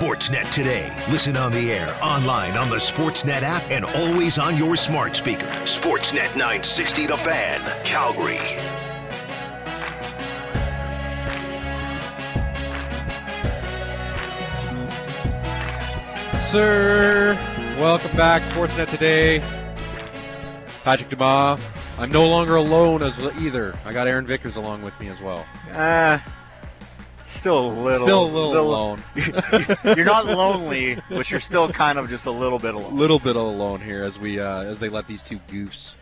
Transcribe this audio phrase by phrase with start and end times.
[0.00, 0.90] Sportsnet today.
[1.10, 5.44] Listen on the air, online, on the Sportsnet app, and always on your smart speaker.
[5.66, 8.38] Sportsnet 960 The Fan, Calgary.
[16.48, 17.34] Sir,
[17.78, 18.40] welcome back.
[18.40, 19.42] Sportsnet today.
[20.82, 21.62] Patrick Dumas.
[21.98, 23.76] I'm no longer alone as either.
[23.84, 25.44] I got Aaron Vickers along with me as well.
[25.74, 26.18] Uh,
[27.40, 28.06] still a little.
[28.06, 29.02] Still a little, alone.
[29.96, 32.96] you're not lonely, but you're still kind of just a little bit alone.
[32.96, 35.94] little bit alone here as we uh, as they let these two goofs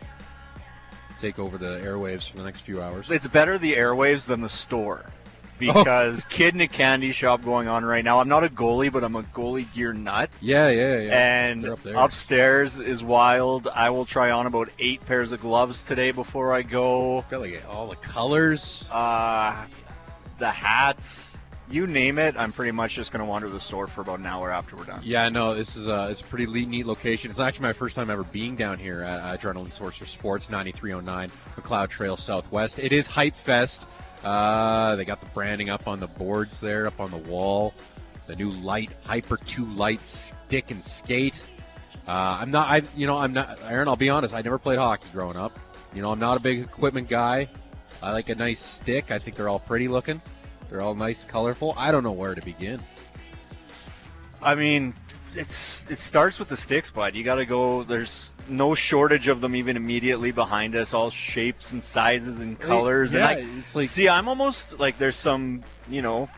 [1.17, 3.09] take over the airwaves for the next few hours.
[3.09, 5.05] It's better the airwaves than the store.
[5.61, 5.73] Oh.
[5.73, 8.21] Because kid in a candy shop going on right now.
[8.21, 10.29] I'm not a goalie, but I'm a goalie gear nut.
[10.39, 11.49] Yeah, yeah, yeah.
[11.49, 13.67] And up upstairs is wild.
[13.67, 17.25] I will try on about eight pairs of gloves today before I go.
[17.29, 18.87] Got like all the colors.
[18.89, 19.65] Uh,
[20.39, 21.37] the hats,
[21.69, 22.35] you name it.
[22.37, 24.85] I'm pretty much just going to wander the store for about an hour after we're
[24.85, 25.01] done.
[25.03, 27.29] Yeah, no, this is a it's a pretty neat location.
[27.29, 31.31] It's actually my first time ever being down here at Adrenaline Source for Sports, 9309
[31.55, 32.79] Macleod Trail Southwest.
[32.79, 33.87] It is Hype Fest.
[34.23, 37.73] Uh, they got the branding up on the boards there, up on the wall.
[38.27, 41.43] The new light Hyper 2 light stick and skate.
[42.07, 43.87] Uh, I'm not, I you know, I'm not Aaron.
[43.87, 44.33] I'll be honest.
[44.33, 45.57] I never played hockey growing up.
[45.93, 47.49] You know, I'm not a big equipment guy.
[48.01, 49.11] I like a nice stick.
[49.11, 50.21] I think they're all pretty looking.
[50.69, 51.73] They're all nice, colorful.
[51.77, 52.81] I don't know where to begin.
[54.41, 54.93] I mean,
[55.35, 57.15] it's it starts with the sticks, bud.
[57.15, 57.83] You got to go.
[57.83, 63.13] There's no shortage of them even immediately behind us, all shapes and sizes and colors.
[63.13, 66.29] Yeah, and I, like see, I'm almost like there's some, you know,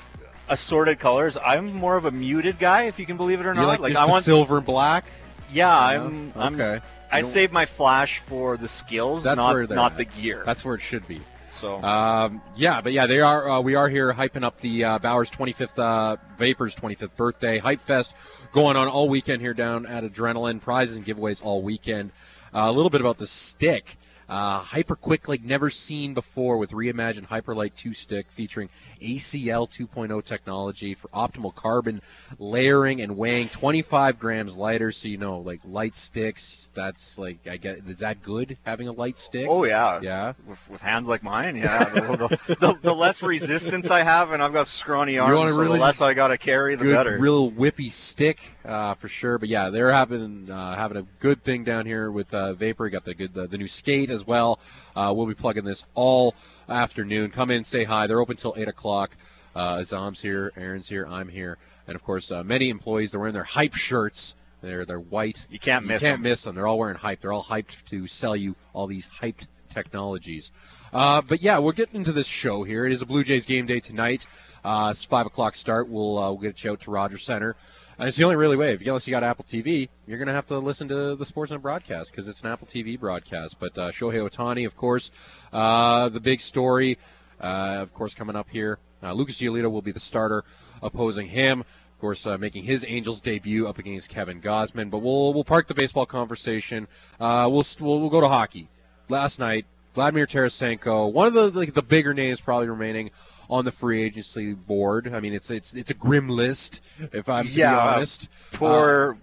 [0.49, 1.37] assorted colors.
[1.43, 3.79] I'm more of a muted guy, if you can believe it or not.
[3.79, 5.05] like, just I want, silver and black.
[5.51, 6.43] yeah, I'm, Yeah?
[6.43, 6.85] I'm okay.
[7.11, 9.97] I You don't- save my flash for the skills, That's not not at.
[9.97, 10.43] the gear.
[10.45, 11.21] That's where it should be.
[11.61, 13.47] So Um, yeah, but yeah, they are.
[13.47, 17.81] Uh, we are here hyping up the uh, Bauer's 25th uh, Vapors 25th birthday hype
[17.81, 18.15] fest
[18.51, 20.59] going on all weekend here down at Adrenaline.
[20.59, 22.11] Prizes and giveaways all weekend.
[22.51, 23.97] Uh, a little bit about the stick.
[24.31, 28.69] Uh, hyper quick like never seen before with reimagined Hyperlight 2 stick featuring
[29.01, 32.01] ACL 2.0 technology for optimal carbon
[32.39, 34.89] layering and weighing 25 grams lighter.
[34.93, 36.69] So you know, like light sticks.
[36.73, 37.79] That's like I get.
[37.89, 39.47] Is that good having a light stick?
[39.49, 40.31] oh yeah, yeah.
[40.47, 41.83] With, with hands like mine, yeah.
[41.83, 45.77] the, the, the, the less resistance I have, and I've got scrawny arms, so really
[45.77, 47.17] the less I got to carry, the good, better.
[47.19, 49.37] real whippy stick uh, for sure.
[49.37, 52.89] But yeah, they're having uh, having a good thing down here with uh, Vapor.
[52.89, 54.59] Got the good the, the new skate as well.
[54.95, 56.35] Uh, we'll be plugging this all
[56.69, 57.31] afternoon.
[57.31, 58.07] Come in, say hi.
[58.07, 59.15] They're open till eight o'clock.
[59.55, 63.11] Uh, Azam's here, Aaron's here, I'm here, and of course, uh, many employees.
[63.11, 64.33] They're wearing their hype shirts.
[64.61, 65.45] They're they're white.
[65.49, 66.29] You can't miss You can't them.
[66.29, 66.55] miss them.
[66.55, 67.19] They're all wearing hype.
[67.19, 70.51] They're all hyped to sell you all these hyped technologies.
[70.93, 72.85] Uh, but yeah, we're getting into this show here.
[72.85, 74.27] It is a Blue Jays game day tonight.
[74.63, 75.87] Uh, it's five o'clock start.
[75.89, 77.55] We'll uh, we'll get you out to Rogers Center.
[77.97, 78.73] And it's the only really way.
[78.73, 82.11] If unless you got Apple TV, you're gonna have to listen to the Sportsnet broadcast
[82.11, 83.57] because it's an Apple TV broadcast.
[83.59, 85.11] But uh, Shohei Ohtani, of course,
[85.53, 86.97] uh, the big story,
[87.39, 88.79] uh, of course, coming up here.
[89.03, 90.43] Uh, Lucas Giolito will be the starter,
[90.81, 91.61] opposing him.
[91.61, 94.89] Of course, uh, making his Angels debut up against Kevin Gausman.
[94.89, 96.87] But we'll we'll park the baseball conversation.
[97.19, 98.67] Uh, we'll, we'll we'll go to hockey.
[99.11, 103.11] Last night, Vladimir Tarasenko, one of the like, the bigger names probably remaining
[103.49, 105.13] on the free agency board.
[105.13, 108.29] I mean, it's it's it's a grim list, if I'm to Yeah, be honest.
[108.53, 109.17] Poor,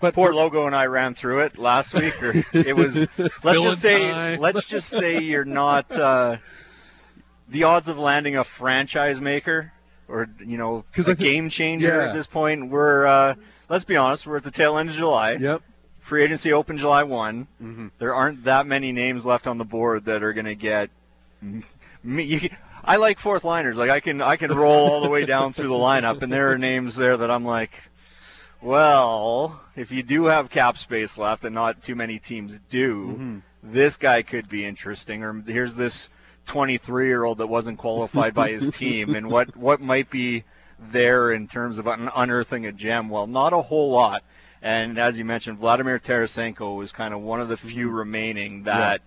[0.00, 2.20] But poor logo and I ran through it last week.
[2.22, 3.06] Or it was.
[3.44, 4.36] Let's just say.
[4.38, 5.92] Let's just say you're not.
[5.92, 6.38] Uh,
[7.46, 9.72] the odds of landing a franchise maker
[10.08, 12.08] or you know a game changer yeah.
[12.08, 13.06] at this point, we're.
[13.06, 13.34] Uh,
[13.68, 14.26] let's be honest.
[14.26, 15.32] We're at the tail end of July.
[15.32, 15.62] Yep.
[16.08, 17.48] Free agency open July one.
[17.62, 17.90] Mhm.
[17.98, 20.88] There aren't that many names left on the board that are going to get.
[22.02, 22.48] Me, you,
[22.82, 23.76] I like fourth liners.
[23.76, 26.50] Like I can I can roll all the way down through the lineup, and there
[26.50, 27.72] are names there that I'm like,
[28.62, 33.98] well, if you do have cap space left, and not too many teams do, this
[33.98, 35.22] guy could be interesting.
[35.22, 36.08] Or here's this
[36.46, 40.44] 23 year old that wasn't qualified by his team, and what what might be
[40.80, 43.10] there in terms of un- unearthing a gem?
[43.10, 44.22] Well, not a whole lot.
[44.60, 47.68] And as you mentioned, Vladimir Tarasenko is kind of one of the mm-hmm.
[47.68, 49.00] few remaining that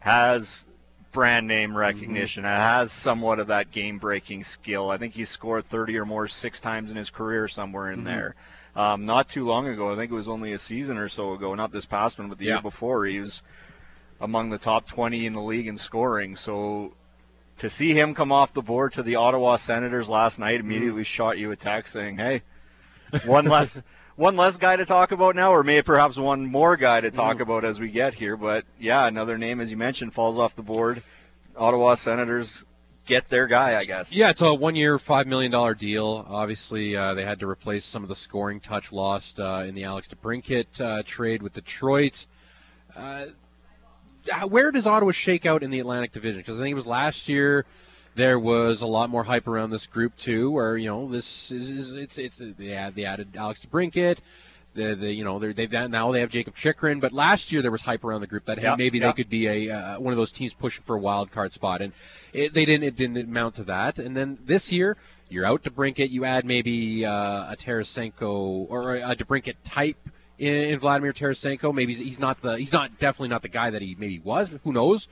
[0.00, 0.66] has
[1.12, 1.78] brand name mm-hmm.
[1.78, 4.90] recognition, and has somewhat of that game breaking skill.
[4.90, 8.06] I think he scored 30 or more six times in his career somewhere in mm-hmm.
[8.06, 8.34] there.
[8.74, 11.54] Um, not too long ago, I think it was only a season or so ago,
[11.54, 12.54] not this past one, but the Yeah.
[12.54, 13.42] year before, he was
[14.18, 16.36] among the top 20 in the league in scoring.
[16.36, 16.94] So
[17.58, 21.36] to see him come off the board to the Ottawa Senators last night immediately shot
[21.36, 22.42] you a text saying, "Hey,
[23.26, 23.82] one less
[24.16, 27.40] one less guy to talk about now, or maybe perhaps one more guy to talk
[27.40, 30.62] about as we get here." But yeah, another name as you mentioned falls off the
[30.62, 31.02] board.
[31.56, 32.64] Ottawa Senators
[33.06, 34.12] get their guy, I guess.
[34.12, 36.26] Yeah, it's a one-year, five million dollar deal.
[36.28, 39.84] Obviously, uh, they had to replace some of the scoring touch lost uh, in the
[39.84, 42.26] Alex DeBrincat uh, trade with Detroit.
[42.96, 43.26] Uh,
[44.48, 46.40] where does Ottawa shake out in the Atlantic Division?
[46.40, 47.64] Because I think it was last year
[48.14, 51.92] there was a lot more hype around this group too, where you know this is,
[51.92, 54.18] it's it's they had they added Alex DeBrincat.
[54.74, 57.70] The, the you know they they now they have Jakob Chychrun, but last year there
[57.70, 60.16] was hype around the group that hey, maybe they could be a uh, one of
[60.16, 61.92] those teams pushing for a wild card spot, and
[62.32, 63.98] it, they didn't it didn't amount to that.
[63.98, 64.96] And then this year
[65.28, 69.96] you're out DeBrincat, you add maybe uh, a Tarasenko or a DeBrincat type
[70.38, 71.74] in, in Vladimir Tarasenko.
[71.74, 74.50] Maybe he's, he's not the he's not definitely not the guy that he maybe was.
[74.64, 75.08] Who knows?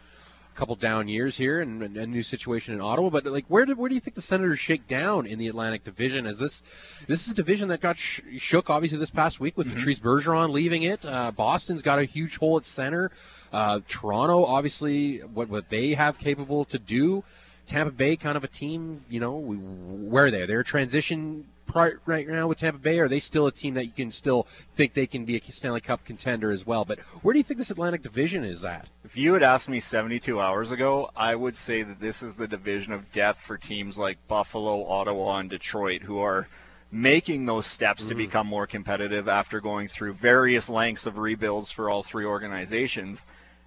[0.61, 3.09] Couple down years here and, a new situation in Ottawa.
[3.09, 5.85] But like, where do where do you think the Senators shake down in the Atlantic
[5.85, 6.27] Division?
[6.27, 6.63] As this
[7.07, 9.77] this is a division that got sh- shook obviously this past week with mm-hmm.
[9.77, 11.05] Patrice Bergeron leaving it.
[11.07, 13.11] Uh, Boston's got a huge hole at center.
[13.51, 17.25] Uh, Toronto obviously what what they have capable to do.
[17.67, 20.45] Tampa Bay kind of a team, you know, we, where are they?
[20.45, 22.99] They're a transition right now with Tampa Bay?
[22.99, 24.47] Or are they still a team that you can still
[24.77, 26.85] think they can be a Stanley Cup contender as well?
[26.85, 28.89] But where do you think this Atlantic Division is at?
[29.05, 32.49] If you had asked me 72 hours ago, I would say that this is the
[32.49, 36.49] division of death for teams like Buffalo, Ottawa, and Detroit, who are
[36.93, 38.19] making those steps to mm.
[38.19, 43.25] become more competitive after going through various lengths of rebuilds for all three organizations.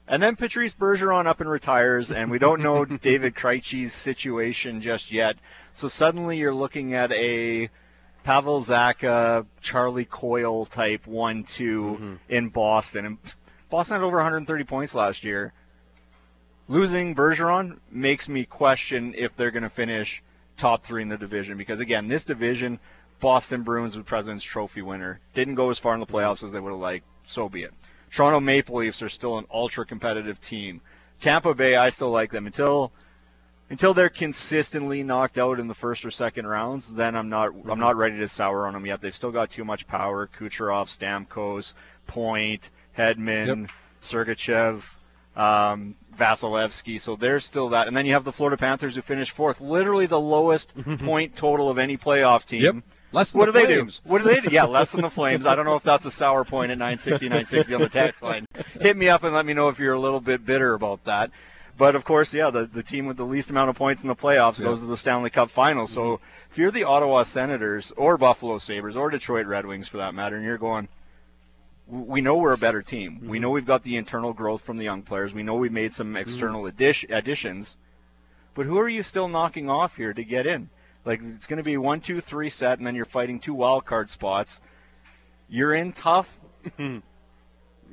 [0.07, 5.11] And then Patrice Bergeron up and retires, and we don't know David Krejci's situation just
[5.11, 5.37] yet.
[5.73, 7.69] So suddenly you're looking at a
[8.23, 12.13] Pavel Zacha, Charlie Coyle type one two mm-hmm.
[12.29, 13.17] in Boston, and
[13.69, 15.53] Boston had over 130 points last year.
[16.69, 20.23] Losing Bergeron makes me question if they're going to finish
[20.55, 22.79] top three in the division because again, this division,
[23.19, 26.59] Boston Bruins with President's Trophy winner, didn't go as far in the playoffs as they
[26.59, 27.05] would have liked.
[27.25, 27.73] So be it.
[28.11, 30.81] Toronto Maple Leafs are still an ultra competitive team.
[31.19, 32.91] Tampa Bay, I still like them until
[33.73, 37.71] until they're consistently knocked out in the first or second rounds, then I'm not mm-hmm.
[37.71, 39.01] I'm not ready to sour on them yet.
[39.01, 40.27] They've still got too much power.
[40.27, 41.73] Kucherov, Stamkos,
[42.05, 43.69] Point, Hedman, yep.
[43.99, 44.83] Sergachev,
[45.35, 47.01] um, Vasilevskiy.
[47.01, 47.87] So there's still that.
[47.87, 51.67] And then you have the Florida Panthers who finished fourth, literally the lowest point total
[51.67, 52.61] of any playoff team.
[52.61, 52.75] Yep.
[53.11, 54.01] Less than what the do Flames.
[54.01, 54.11] they do?
[54.11, 54.53] What do they do?
[54.53, 55.47] Yeah, less than the Flames.
[55.47, 58.45] I don't know if that's a sour point at 960, 960 on the text line.
[58.81, 61.31] Hit me up and let me know if you're a little bit bitter about that.
[61.77, 64.15] But of course, yeah, the, the team with the least amount of points in the
[64.15, 64.65] playoffs yeah.
[64.65, 65.87] goes to the Stanley Cup final.
[65.87, 66.23] So mm-hmm.
[66.51, 70.35] if you're the Ottawa Senators or Buffalo Sabres or Detroit Red Wings for that matter,
[70.35, 70.87] and you're going,
[71.87, 73.13] we know we're a better team.
[73.13, 73.29] Mm-hmm.
[73.29, 75.33] We know we've got the internal growth from the young players.
[75.33, 76.17] We know we've made some mm-hmm.
[76.17, 77.75] external addition, additions.
[78.53, 80.69] But who are you still knocking off here to get in?
[81.05, 83.85] Like it's going to be one, two, three set, and then you're fighting two wild
[83.85, 84.59] card spots.
[85.49, 86.39] You're in tough.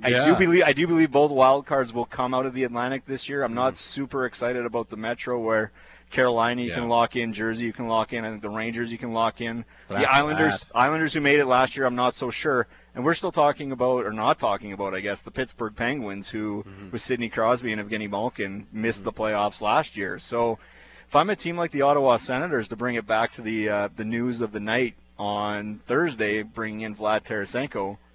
[0.03, 3.05] I do believe I do believe both wild cards will come out of the Atlantic
[3.07, 3.43] this year.
[3.43, 5.71] I'm mm not super excited about the Metro where
[6.11, 6.77] Carolina you yeah.
[6.77, 9.41] can lock in, Jersey you can lock in, I think the Rangers you can lock
[9.41, 9.67] in.
[9.87, 10.77] But the Islanders that.
[10.77, 12.67] Islanders who made it last year, I'm not so sure.
[12.95, 16.65] And we're still talking about or not talking about, I guess, the Pittsburgh Penguins who
[16.65, 16.91] mm-hmm.
[16.91, 19.05] with Sidney Crosby and Evgeny Malkin missed mm-hmm.
[19.05, 20.19] the playoffs last year.
[20.19, 20.59] So
[21.07, 23.89] if I'm a team like the Ottawa Senators to bring it back to the uh,
[23.95, 27.99] the news of the night on Thursday, bringing in Vlad Tarasenko–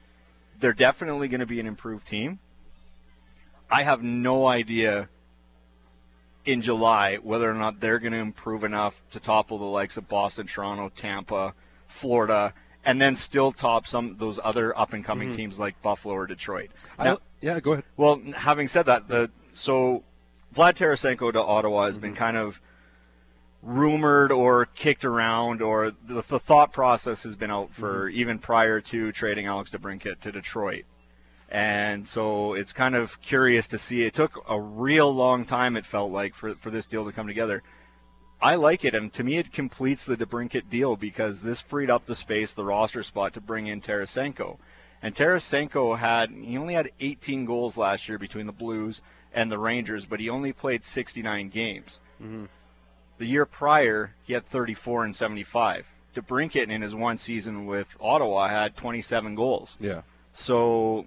[0.60, 2.40] they're definitely going to be an improved team.
[3.70, 5.10] I have no idea
[6.46, 10.08] in July whether or not they're going to improve enough to topple the likes of
[10.08, 11.54] Boston, Toronto, Tampa,
[11.88, 12.54] Florida,
[12.84, 15.38] and then still top some those other up and coming mm-hmm.
[15.38, 16.70] teams like Buffalo or Detroit.
[17.00, 17.84] Now, yeah, go ahead.
[17.98, 20.04] Well, having said that, the so
[20.56, 22.02] Vlad Tarasenko to Ottawa has mm-hmm.
[22.02, 22.62] been kind of
[23.66, 28.18] rumored or kicked around, or the, the thought process has been out for mm-hmm.
[28.18, 30.86] even prior to trading Alex DeBrincat to Detroit.
[31.50, 34.04] And so it's kind of curious to see.
[34.04, 37.28] It took a real long time, it felt like, for, for this deal to come
[37.28, 37.64] together.
[38.42, 42.06] I like it, and to me, it completes the DeBrincat deal because this freed up
[42.06, 44.58] the space, the roster spot, to bring in Tarasenko.
[45.02, 49.02] And Tarasenko had he only had 18 goals last year between the Blues
[49.34, 52.00] and the Rangers, but he only played 69 games.
[52.22, 52.46] Mm-hmm.
[53.18, 55.88] The year prior, he had 34 and 75.
[56.16, 59.76] DeBrincat in his one season with Ottawa had 27 goals.
[59.80, 60.02] Yeah.
[60.34, 61.06] So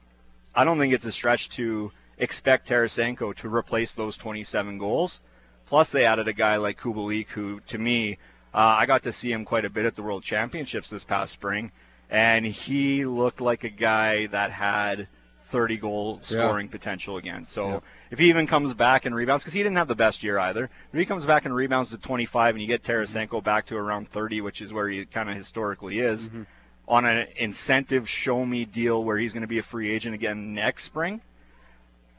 [0.54, 5.20] I don't think it's a stretch to expect Tarasenko to replace those 27 goals.
[5.66, 8.18] Plus, they added a guy like Kubalik, who, to me,
[8.54, 11.32] uh, I got to see him quite a bit at the World Championships this past
[11.32, 11.70] spring,
[12.08, 15.08] and he looked like a guy that had
[15.50, 16.72] 30 goal scoring yeah.
[16.72, 17.44] potential again.
[17.44, 17.80] So yeah.
[18.10, 20.70] if he even comes back and rebounds, because he didn't have the best year either,
[20.92, 24.08] if he comes back and rebounds to 25 and you get Tarasenko back to around
[24.10, 26.42] 30, which is where he kind of historically is, mm-hmm.
[26.86, 30.54] on an incentive show me deal where he's going to be a free agent again
[30.54, 31.20] next spring,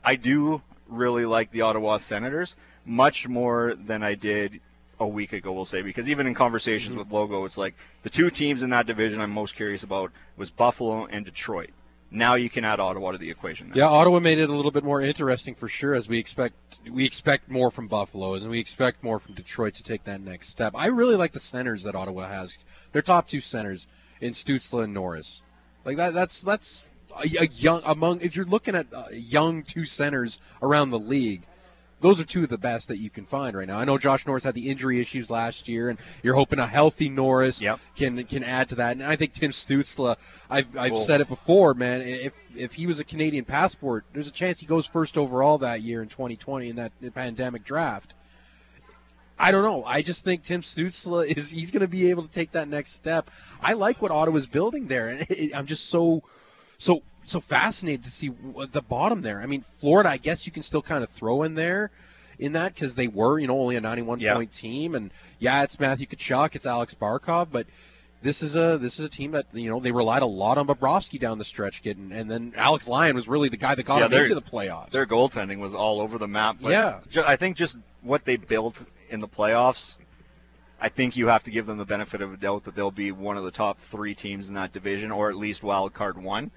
[0.04, 2.56] I do really like the Ottawa Senators
[2.86, 4.60] much more than I did
[5.00, 7.00] a week ago, we'll say, because even in conversations Mm-hmm.
[7.00, 10.50] with Logo, it's like the two teams in that division I'm most curious about was
[10.50, 11.70] Buffalo and Detroit.
[12.12, 13.70] Now you can add Ottawa to the equation.
[13.70, 13.76] now.
[13.76, 15.94] Yeah, Ottawa made it a little bit more interesting for sure.
[15.94, 16.56] As we expect,
[16.92, 20.50] we expect more from Buffalo, and we expect more from Detroit to take that next
[20.50, 20.74] step.
[20.76, 22.58] I really like the centers that Ottawa has.
[22.94, 23.88] Their top two centers
[24.22, 25.44] in Stützle and Norris.
[25.86, 26.14] Like that.
[26.14, 26.84] That's that's
[27.16, 28.22] a, young among.
[28.22, 31.44] If you're looking at uh, young two centers around the league,
[32.02, 33.78] those are two of the best that you can find right now.
[33.78, 37.10] I know Josh Norris had the injury issues last year, and you're hoping a healthy
[37.10, 37.80] Norris Yep.
[37.96, 38.94] can can add to that.
[38.98, 40.16] And I think Tim Stützle,
[40.50, 41.02] I've, I've Cool.
[41.02, 42.02] said it before, man.
[42.02, 45.82] If if he was a Canadian passport, there's a chance he goes first overall that
[45.82, 48.14] year in 2020 in that pandemic draft.
[49.42, 49.86] I don't know.
[49.86, 52.92] I just think Tim Stützle is he's going to be able to take that next
[52.94, 53.30] step.
[53.62, 56.24] I like what Ottawa's building there, and it, I'm just so
[56.78, 58.32] so so fascinated to see
[58.72, 59.42] the bottom there.
[59.42, 61.92] I mean, Florida, I guess you can still kind of throw in there
[62.40, 64.34] in that because they were, you know, only a 91 Yeah.
[64.36, 67.68] point team, and yeah, it's Matthew Tkachuk, it's Alex Barkov, but
[68.22, 70.68] this is a this is a team that you know they relied a lot on
[70.68, 74.00] Bobrovsky down the stretch, getting, and then Alex Lyon was really the guy that got
[74.00, 74.90] Yeah, them into the playoffs.
[74.90, 76.58] Their goaltending was all over the map.
[76.62, 77.00] But Yeah.
[77.10, 79.96] ju- I think just what they built in the playoffs,
[80.82, 83.12] I think you have to give them the benefit of a doubt that they'll be
[83.12, 86.52] one of the top three teams in that division, or at least wild card one.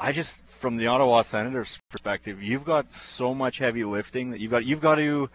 [0.00, 4.50] I just, from the Ottawa Senators' perspective, you've got so much heavy lifting that you've
[4.50, 4.64] got.
[4.64, 5.30] You've got to.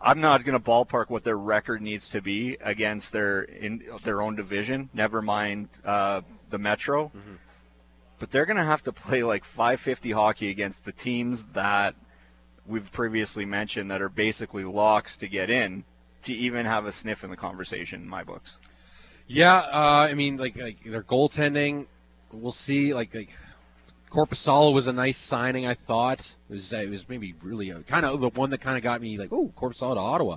[0.00, 4.22] I'm not going to ballpark what their record needs to be against their in their
[4.22, 4.88] own division.
[4.94, 7.12] Never mind uh, the Metro
[8.18, 11.94] but they're going to have to play like 550 hockey against the teams that
[12.66, 15.84] we've previously mentioned that are basically locks to get in
[16.22, 18.56] to even have a sniff in the conversation in my books.
[19.26, 21.86] Yeah, uh, I mean, like, like their goaltending,
[22.32, 22.92] we'll see.
[22.94, 23.30] Like, like
[24.10, 25.66] Korpisalo was a nice signing.
[25.66, 28.82] I thought it was it was maybe really kind of the one that kind of
[28.82, 30.36] got me like, oh, Korpisalo to Ottawa.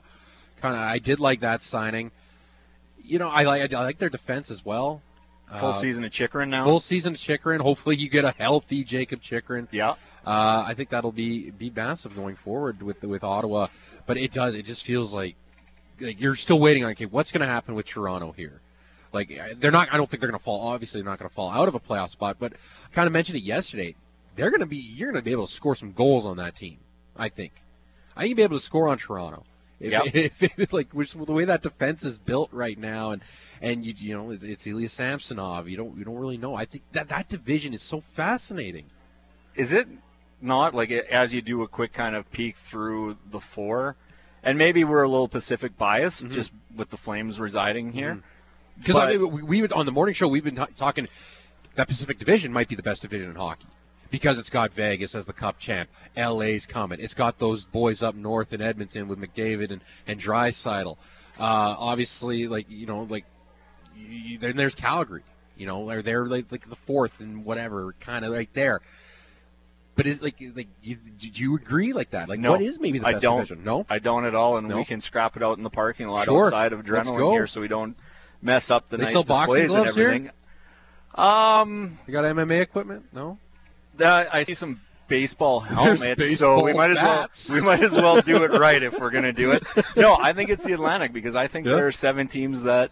[0.62, 2.12] Kind of, I did like that signing.
[3.04, 5.02] You know, I like I like their defense as well.
[5.58, 6.64] Full Uh, season of Chychrun now.
[6.64, 7.60] Full season of Chychrun.
[7.60, 9.68] Hopefully, you get a healthy Jakob Chychrun.
[9.72, 9.96] yeah.
[10.26, 13.68] Uh, I think that'll be be massive going forward with with Ottawa.
[14.06, 14.54] But it does.
[14.56, 15.36] It just feels like
[16.00, 18.62] like you're still waiting on okay, what's going to happen with Toronto here?
[19.14, 19.90] Like they're not.
[19.92, 20.68] I don't think they're going to fall.
[20.68, 22.38] Obviously, they're not going to fall out of a playoff spot.
[22.40, 23.96] But I kind of mentioned it yesterday.
[24.36, 24.78] They're going to be.
[24.78, 26.78] You're going to be able to score some goals on that team.
[27.18, 27.54] I think.
[28.16, 29.44] I think you'll be able to score on Toronto.
[29.80, 30.04] If, Yep.
[30.14, 33.22] if, if, like which, the way that defense is built right now, and
[33.62, 35.68] and you you know it's, it's Ilya Samsonov.
[35.68, 36.56] You don't you don't really know.
[36.56, 38.86] I think that that division is so fascinating.
[39.56, 39.88] Is it
[40.40, 43.96] not like as you do a quick kind of peek through the four,
[44.44, 46.34] and maybe we're a little Pacific biased Mm-hmm.
[46.34, 48.22] just with the Flames residing here.
[48.82, 51.08] Because I mean, we, we would- on the morning show we've been ta- talking
[51.76, 53.66] that Pacific Division might be the best division in hockey
[54.10, 58.14] because it's got Vegas as the Cup champ, LA's coming, it's got those boys up
[58.16, 60.98] north in Edmonton with McDavid and and Draisaitl.
[61.40, 63.26] Uh, obviously, like you know, like
[63.96, 65.24] you, then there's Calgary.
[65.58, 68.82] You know, they're they're like, like the fourth and whatever, kind of right there.
[69.96, 72.28] But is like like you, do you agree like that?
[72.30, 73.38] Like No, what is maybe the I best don't.
[73.38, 73.64] division?
[73.64, 73.86] No.
[73.90, 74.78] I don't at all, and No?
[74.78, 76.46] we can scrap it out in the parking lot Sure.
[76.46, 77.96] outside of Adrenaline here, so we don't
[78.42, 80.08] mess up the They nice displays and gloves here?
[80.10, 80.32] everything.
[81.16, 83.06] Um, You got MMA equipment?
[83.14, 83.38] No.
[84.00, 87.50] uh, I see some baseball helmets, so we baseball might as bats.
[87.50, 89.64] well we might as well do it right if we're gonna do it.
[89.98, 91.76] No, I think it's the Atlantic because I think Yeah.
[91.76, 92.92] there are seven teams that,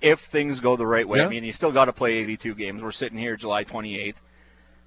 [0.00, 2.82] if things go the right way, I mean, you still got to play 82 games.
[2.82, 4.14] We're sitting here July 28th,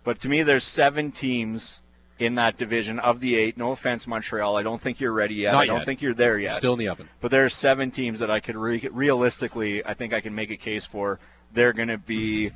[0.05, 1.79] but to me, there's seven teams
[2.19, 3.57] in that division of the eight.
[3.57, 4.57] No offense, Montreal.
[4.57, 5.53] I don't think you're ready yet.
[5.53, 5.85] Not I don't yet.
[5.85, 6.57] think you're there yet.
[6.57, 7.07] Still in the oven.
[7.21, 10.51] But there are seven teams that I could re- realistically, I think I can make
[10.51, 11.19] a case for.
[11.53, 12.51] They're going to be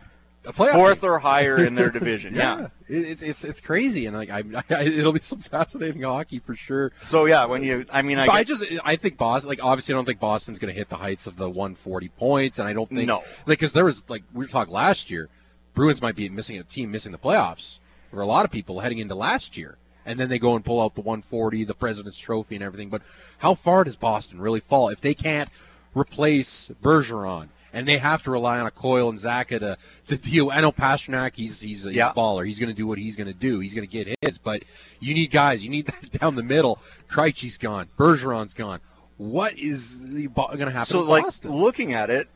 [0.54, 2.36] fourth or higher in their division.
[2.36, 2.68] yeah.
[2.88, 6.54] It, it's it's it's crazy, and like I, I, it'll be some fascinating hockey for
[6.56, 6.92] sure.
[6.98, 9.98] So yeah, when you, I mean, I, I just I think Boston, like obviously, I
[9.98, 12.90] don't think Boston's going to hit the heights of the 140 points, and I don't
[12.90, 13.18] think No.
[13.48, 15.30] like because there was like we were talking last year,
[15.74, 17.80] Bruins might be missing a team missing the playoffs
[18.14, 20.80] for a lot of people heading into last year, and then they go and pull
[20.82, 22.90] out the 140, the President's Trophy, and everything.
[22.90, 23.02] But
[23.40, 25.50] how far does Boston really fall if they can't
[25.96, 27.48] replace Bergeron?
[27.76, 30.52] And they have to rely on a Coyle and Zacha to, to deal.
[30.52, 32.12] I know Pastrnak, he's he's, he's Yeah.
[32.12, 32.46] a baller.
[32.46, 33.60] He's going to do what he's going to do.
[33.62, 34.38] He's going to get his.
[34.38, 34.62] But
[35.00, 35.64] you need guys.
[35.64, 36.78] You need that down the middle.
[37.10, 37.88] Krejci's gone.
[37.98, 38.80] Bergeron's gone.
[39.18, 41.52] What is going to happen so like Boston?
[41.52, 42.28] looking at it,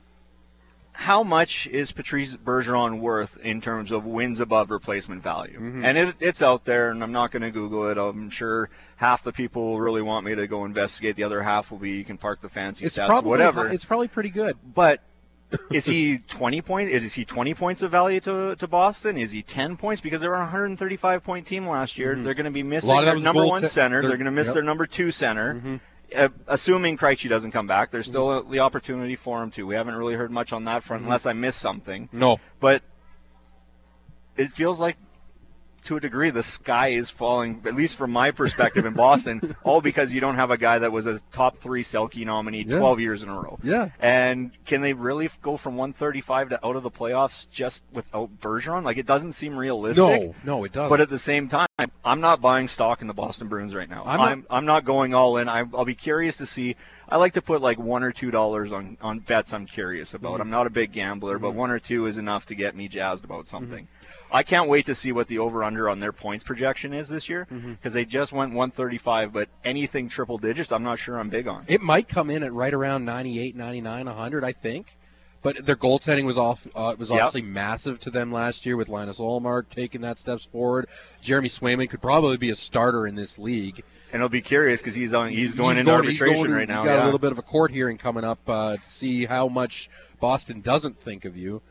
[0.99, 5.57] how much is Patrice Bergeron worth in terms of wins above replacement value?
[5.59, 5.85] Mm-hmm.
[5.85, 7.99] And it, it's out there, and I'm not going to Google it.
[7.99, 11.15] I'm sure half the people really want me to go investigate.
[11.15, 13.67] The other half will be you can park the fancy it's stats, probably whatever.
[13.69, 14.57] It's probably pretty good.
[14.73, 15.01] But
[15.71, 16.89] is he 20 point?
[16.89, 19.19] Is he 20 points of value to, to Boston?
[19.19, 20.01] Is he 10 points?
[20.01, 22.15] Because they were a 135 point team last year.
[22.15, 22.99] They're going to be missing Mm-hmm.
[22.99, 24.01] of that their number one te- center.
[24.01, 24.55] they're- They're going to miss yep.
[24.55, 25.61] their number two center.
[25.75, 25.77] uh,
[26.15, 28.51] Uh, assuming Krejci doesn't come back, there's still mm-hmm.
[28.51, 29.67] the opportunity for him to.
[29.67, 31.07] We haven't really heard much on that front, mm-hmm.
[31.07, 32.07] unless I missed something.
[32.11, 32.39] No.
[32.59, 32.81] But
[34.37, 34.97] it feels like,
[35.87, 37.61] to a degree, the sky is falling.
[37.65, 40.91] At least from my perspective in Boston, all because you don't have a guy that
[40.91, 42.79] was a top three Selke nominee Yeah.
[42.79, 43.57] 12 years in a row.
[43.63, 43.89] Yeah.
[43.99, 48.83] And can they really go from 135 to out of the playoffs just without Bergeron?
[48.83, 49.97] Like it doesn't seem realistic.
[50.03, 50.89] No, no, it doesn't.
[50.89, 51.67] But at the same time,
[52.05, 54.03] I'm not buying stock in the Boston Bruins right now.
[54.05, 55.47] I'm I'm not- I'm, not going all in.
[55.49, 56.75] I, I'll be curious to see.
[57.09, 60.33] I like to put like one or two dollars on on bets I'm curious about.
[60.33, 60.41] Mm-hmm.
[60.41, 63.23] I'm not a big gambler, but one or two is enough to get me jazzed
[63.23, 63.87] about something.
[64.31, 67.29] I can't wait to see what the over under on their points projection is this
[67.29, 67.93] year because Mm-hmm.
[67.93, 71.63] they just went 135, but anything triple digits, I'm not sure I'm big on.
[71.67, 74.97] It might come in at right around 98, 99, 100, I think.
[75.43, 77.19] But their goaltending was off uh, was Yep.
[77.21, 80.87] obviously massive to them last year with Linus Ullmark taking that steps forward.
[81.21, 83.83] Jeremy Swayman could probably be a starter in this league.
[84.11, 86.67] And I'll be curious because he's on he's going He's into he's arbitration going right
[86.67, 86.81] now.
[86.81, 87.03] He's got yeah.
[87.03, 89.89] a little bit of a court hearing coming up uh, to see how much
[90.19, 91.61] Boston doesn't think of you.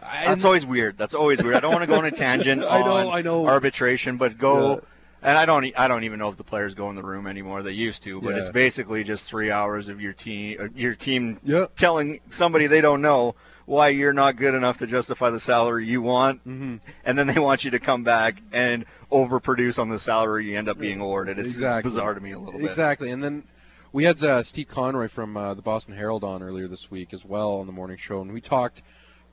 [0.00, 0.98] That's always weird.
[0.98, 1.54] That's always weird.
[1.54, 3.46] I don't want to go on a tangent I know, I know.
[3.46, 4.74] arbitration, but go.
[4.74, 4.80] Yeah.
[5.24, 5.72] And I don't.
[5.76, 7.62] I don't even know if the players go in the room anymore.
[7.62, 8.40] They used to, but Yeah.
[8.40, 11.66] it's basically just three hours of your team, uh, your team Yeah.
[11.76, 16.02] telling somebody they don't know why you're not good enough to justify the salary you
[16.02, 16.80] want, Mhm.
[17.06, 20.68] and then they want you to come back and overproduce on the salary you end
[20.68, 21.38] up being awarded.
[21.38, 21.82] It's, it's Exactly.
[21.90, 22.66] bizarre to me a little bit.
[22.68, 23.44] Exactly, and then
[23.92, 27.24] we had uh, Steve Conroy from uh, the Boston Herald on earlier this week as
[27.24, 28.82] well on the morning show, and we talked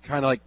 [0.04, 0.40] kind of like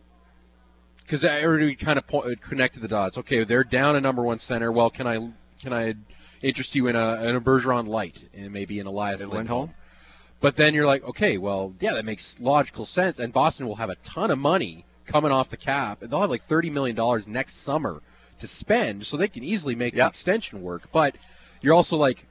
[1.04, 3.18] because everybody kind of po- uh, connected the dots.
[3.18, 4.72] Okay, they're down a number one center.
[4.72, 5.30] Well, can I
[5.60, 5.94] can I
[6.42, 9.36] interest you in a in a Bergeron light and maybe an Elias Lindholm?
[9.38, 9.74] Lindholm?
[10.40, 13.18] But then you're like, okay, well, yeah, that makes logical sense.
[13.18, 16.02] And Boston will have a ton of money coming off the cap.
[16.02, 18.02] And they'll have like thirty million dollars next summer
[18.38, 20.90] to spend, so they can easily make the extension work.
[20.92, 21.16] But
[21.62, 22.26] you're also like,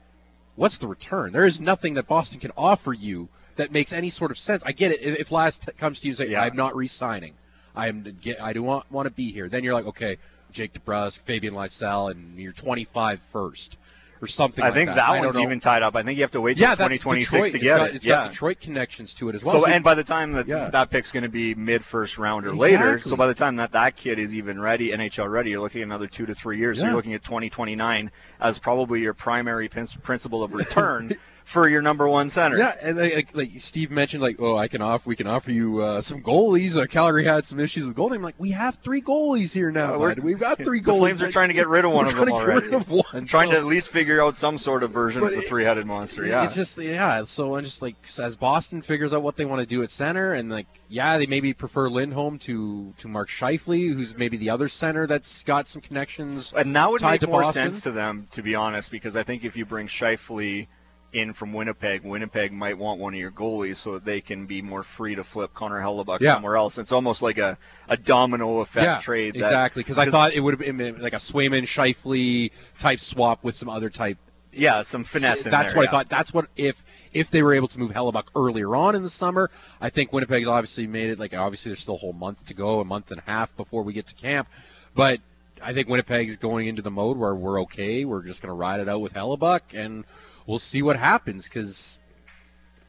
[0.56, 1.32] what's the return?
[1.32, 4.64] There is nothing that Boston can offer you that makes any sort of sense.
[4.66, 5.02] I get it.
[5.02, 6.42] If if last comes to you and say, Yeah.
[6.44, 7.34] I'm not re-signing,
[7.76, 9.50] I am I do want want to be here.
[9.50, 10.18] Then you're like, okay,
[10.52, 13.78] Jake DeBrusk, Fabian Lysell, and you're 25 first
[14.22, 14.64] or something.
[14.64, 15.96] I like think that, that one's even tied up.
[15.98, 17.52] I think you have to wait till yeah, that's 2026 Detroit.
[17.52, 17.96] to It's get got, it.
[17.96, 18.14] It's yeah.
[18.16, 19.56] got Detroit connections to it as well.
[19.56, 20.70] So, So- and by the time that Yeah.
[20.70, 23.72] that pick's going to be mid first round or later, so by the time that
[23.74, 26.80] that kid is even ready, NHL ready, you're looking at another two to three years.
[26.80, 32.08] So you're looking at 2029 as probably your primary principle of return for your number
[32.08, 32.58] one center.
[32.58, 35.80] Yeah, and like, like, Steve mentioned, like, oh, I can offer, we can offer you
[35.82, 36.82] uh, some goalies.
[36.82, 38.16] Uh, Calgary had some issues with goalie.
[38.16, 40.02] I'm like, we have three goalies here now.
[40.02, 40.16] Uh.
[40.22, 41.00] We've got three The goalies.
[41.00, 42.74] Flames are trying to get rid of one of them trying to already.
[42.76, 43.26] of one.
[43.26, 45.86] Trying so- to at least figure out some sort of version But of the three-headed
[45.86, 46.26] monster.
[46.26, 46.44] Yeah.
[46.46, 47.24] It's just yeah.
[47.24, 50.34] So I'm just like as Boston figures out what they want to do at center,
[50.34, 54.68] and like yeah, they maybe prefer Lindholm to to Mark Scheifele, who's maybe the other
[54.68, 56.54] center that's got some connections.
[56.56, 57.64] And that would make more Boston.
[57.64, 60.68] sense to them, to be honest, because I think if you bring Scheifele
[61.14, 64.62] in from Winnipeg, Winnipeg might want one of your goalies so that they can be
[64.62, 66.34] more free to flip Connor Hellebuyck Yeah.
[66.34, 66.78] somewhere else.
[66.78, 69.36] It's almost like a, a domino effect yeah, trade.
[69.36, 69.84] That, exactly.
[69.84, 73.70] Because I thought it would have been like a Swayman Scheifele type swap with some
[73.70, 74.18] other type
[74.56, 75.90] yeah, some finesse in that's there, what yeah.
[75.90, 76.10] I thought.
[76.10, 79.50] That's what if if they were able to move Hellebuyck earlier on in the summer,
[79.82, 81.20] I think Winnipeg's obviously made it.
[81.20, 83.84] Like obviously, there's still a whole month to go, a month and a half before
[83.84, 84.48] we get to camp,
[84.96, 85.20] but.
[85.64, 88.06] I think Winnipeg's going into the mode where we're okay.
[88.06, 90.04] We're just going to ride it out with Hellebuyck, and
[90.46, 91.46] we'll see what happens.
[91.46, 91.98] Because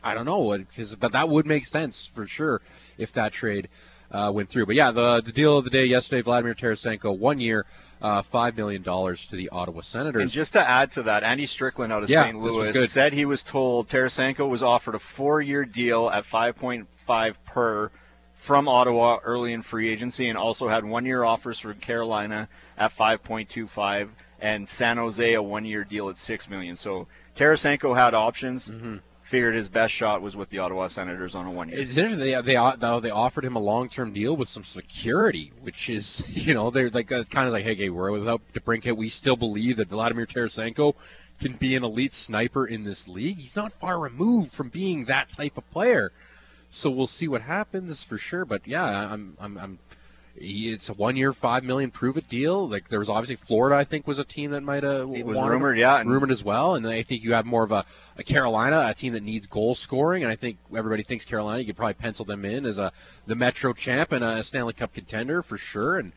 [0.03, 2.61] I don't know, because but that would make sense for sure
[2.99, 3.69] if that trade
[4.11, 4.67] uh, went through.
[4.67, 7.65] But yeah, the the deal of the day yesterday: Vladimir Tarasenko, one year,
[8.03, 10.23] uh, five million dollars to the Ottawa Senators.
[10.23, 12.39] And just to add to that, Andy Strickland out of Yeah, St.
[12.39, 17.91] Louis said he was told Tarasenko was offered a four-year deal at 5.5 per
[18.35, 24.11] from Ottawa early in free agency, and also had one-year offers for Carolina at 5.25
[24.41, 26.77] and San Jose a one-year deal at six million.
[26.77, 28.69] So Tarasenko had options.
[28.69, 28.97] Mm-hmm.
[29.23, 31.81] Figured his best shot was with the Ottawa Senators on a one-year.
[31.81, 32.21] It's interesting.
[32.21, 36.23] They they though they offered him a long term deal with some security, which is
[36.29, 39.79] you know they're like kind of like hey, okay, we're without DeBrincat, we still believe
[39.79, 40.95] that Vladimir Tarasenko
[41.41, 43.39] can be an elite sniper in this league.
[43.39, 46.13] He's not far removed from being that type of player.
[46.75, 48.45] So we'll see what happens for sure.
[48.45, 49.57] But yeah, I'm I'm.
[49.59, 49.79] I'm
[50.37, 52.69] it's a one-year, five million prove-it deal.
[52.69, 55.39] Like there was obviously Florida, I think, was a team that might have It was
[55.39, 56.75] rumored, yeah, and- rumored as well.
[56.75, 57.85] And I think you have more of a,
[58.19, 60.25] a Carolina, a team that needs goal scoring.
[60.25, 61.61] And I think everybody thinks Carolina.
[61.61, 62.91] You could probably pencil them in as a
[63.27, 65.99] the Metro champ and a Stanley Cup contender for sure.
[65.99, 66.13] And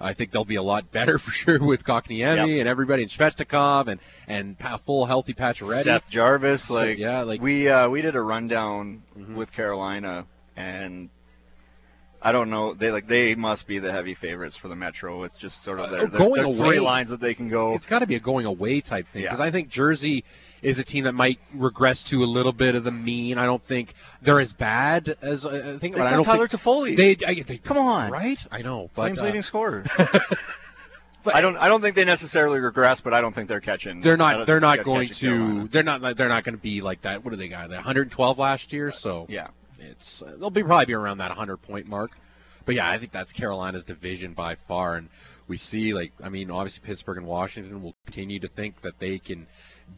[0.00, 2.60] I think they'll be a lot better for sure with Kotkaniemi Yep.
[2.60, 5.82] and everybody and Svechnikov and and pa- full healthy Pacioretty.
[5.82, 9.34] Seth Jarvis, So, like yeah, like- we uh, we did a rundown Mhm.
[9.34, 11.10] with Carolina, and
[12.22, 12.74] I don't know.
[12.74, 15.22] They like they must be the heavy favorites for the Metro.
[15.22, 17.48] It's just sort of Uh, their, their, going their away- three lines that they can
[17.48, 17.74] go.
[17.74, 19.44] It's got to be a going away type thing because Yeah.
[19.46, 20.24] I think Jersey
[20.60, 23.38] is a team that might regress to a little bit of the mean.
[23.38, 25.96] I don't think they're as bad as uh, I think.
[25.96, 26.96] But I don't Tyler think Toffoli.
[26.96, 27.56] they, I, they.
[27.56, 28.10] Come on.
[28.10, 28.38] right?
[28.52, 29.84] I know, but Flames uh, leading scorer.
[31.24, 31.56] but I don't.
[31.56, 34.00] I don't think they necessarily regress, but I don't think they're catching.
[34.02, 34.46] They're not.
[34.46, 35.14] They're not going to.
[35.30, 35.68] Carolina.
[35.70, 36.16] They're not.
[36.18, 37.24] They're not going to be like that.
[37.24, 37.70] What do they got?
[37.70, 39.48] They 112 last year, so Yeah.
[39.80, 42.12] It's uh, they'll be probably be around that 100 point mark.
[42.64, 45.08] But yeah, I think that's Carolina's division by far, and
[45.48, 49.18] we see like I mean, obviously Pittsburgh and Washington will continue to think that they
[49.18, 49.46] can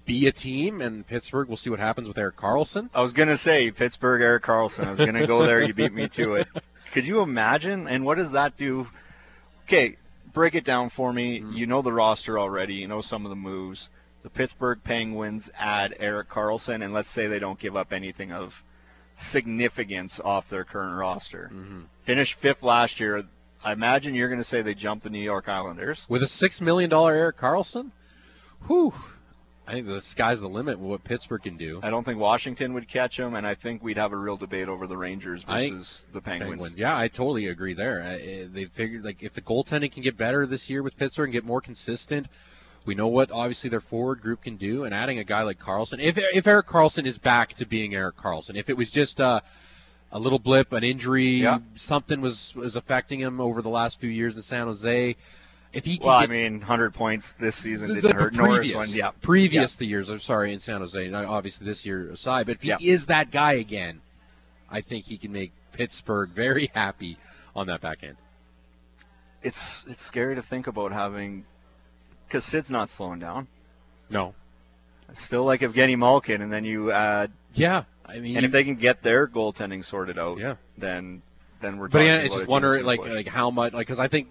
[0.04, 1.48] be a team, and Pittsburgh.
[1.48, 2.88] We'll see what happens with Erik Karlsson.
[2.94, 4.86] I was gonna say Pittsburgh, Erik Karlsson.
[4.86, 5.62] I was gonna go there.
[5.62, 6.48] You beat me to it.
[6.92, 7.88] Could you imagine?
[7.88, 8.88] And what does that do?
[9.64, 9.96] Okay,
[10.32, 11.40] break it down for me.
[11.40, 11.52] Mm-hmm.
[11.52, 12.74] You know the roster already.
[12.74, 13.88] You know some of the moves.
[14.22, 18.62] The Pittsburgh Penguins add Erik Karlsson, and let's say they don't give up anything of
[19.16, 21.50] significance off their current roster.
[21.52, 21.80] Mm-hmm.
[22.04, 23.24] Finished fifth last year.
[23.64, 26.04] I imagine you're going to say they jumped the New York Islanders.
[26.08, 27.92] With a six million dollar Erik Karlsson,
[28.66, 28.92] whew,
[29.66, 31.78] I think the sky's the limit with what Pittsburgh can do.
[31.82, 34.68] I don't think Washington would catch them, and I think we'd have a real debate
[34.68, 36.50] over the Rangers I versus the Penguins.
[36.50, 36.78] Penguins.
[36.78, 38.02] Yeah, I totally agree there.
[38.02, 41.32] Uh, they figured like if the goaltending can get better this year with Pittsburgh and
[41.32, 42.26] get more consistent,
[42.86, 44.84] we know what obviously their forward group can do.
[44.84, 48.16] And adding a guy like Karlsson, if if Erik Karlsson is back to being Erik
[48.16, 49.40] Karlsson, if it was just uh,
[50.10, 51.60] a little blip, an injury, Yeah.
[51.74, 55.16] something was was affecting him over the last few years in San Jose.
[55.72, 58.34] If he can Well, get I mean, 100 points this season the, didn't the hurt.
[58.34, 59.10] Norris previous, one, yeah.
[59.22, 60.10] previous the years.
[60.10, 61.10] I'm sorry, in San Jose.
[61.12, 62.76] Obviously, this year aside, but if he Yeah.
[62.80, 64.02] is that guy again,
[64.70, 67.16] I think he can make Pittsburgh very happy
[67.56, 68.16] on that back end.
[69.42, 71.44] It's it's scary to think about having,
[72.32, 73.46] because Sid's not slowing down.
[74.10, 74.34] No.
[75.12, 78.76] Still like Evgeny Malkin, and then you add, Yeah, I mean, and if they can
[78.76, 80.54] get their goaltending sorted out, Yeah.
[80.78, 81.20] then
[81.60, 81.88] then we're.
[81.88, 83.12] but again, about it's just wondering like push.
[83.14, 84.28] like how much like because I think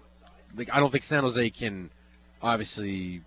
[0.56, 1.90] like I don't think San Jose can
[2.42, 3.22] obviously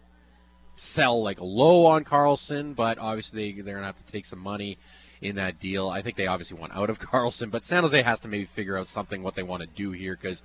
[0.75, 4.77] sell like low on Karlsson, but obviously they they're gonna have to take some money
[5.21, 5.87] in that deal.
[5.87, 8.77] I think they obviously want out of Karlsson, but San Jose has to maybe figure
[8.77, 10.43] out something what they want to do here because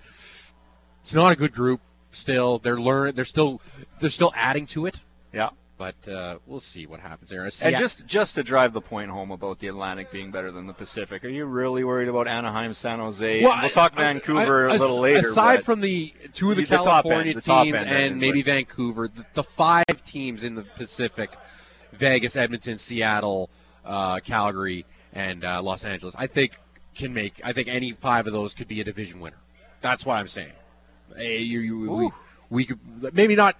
[1.00, 1.80] it's not a good group.
[2.12, 3.60] Still, they're learn they're still
[4.00, 5.00] they're still adding to it,
[5.32, 5.50] yeah.
[5.78, 7.44] but uh, we'll see what happens there.
[7.44, 10.72] And just just to drive the point home about the Atlantic being better than the
[10.72, 13.42] Pacific, are you really worried about Anaheim, San Jose?
[13.42, 15.28] Well, we'll I- talk I- Vancouver I- a little later.
[15.28, 18.38] Aside from the two of the, The top California end, the teams end, and maybe
[18.38, 21.30] like- Vancouver, the, the five teams in the Pacific,
[21.92, 23.50] Vegas, Edmonton, Seattle,
[23.84, 26.58] uh, Calgary, and uh, Los Angeles, I think
[26.94, 27.40] can make.
[27.44, 29.38] I think any five of those could be a division winner.
[29.80, 30.52] That's what I'm saying.
[31.16, 32.10] Hey, you, you, we,
[32.48, 32.78] we could
[33.14, 33.56] maybe not.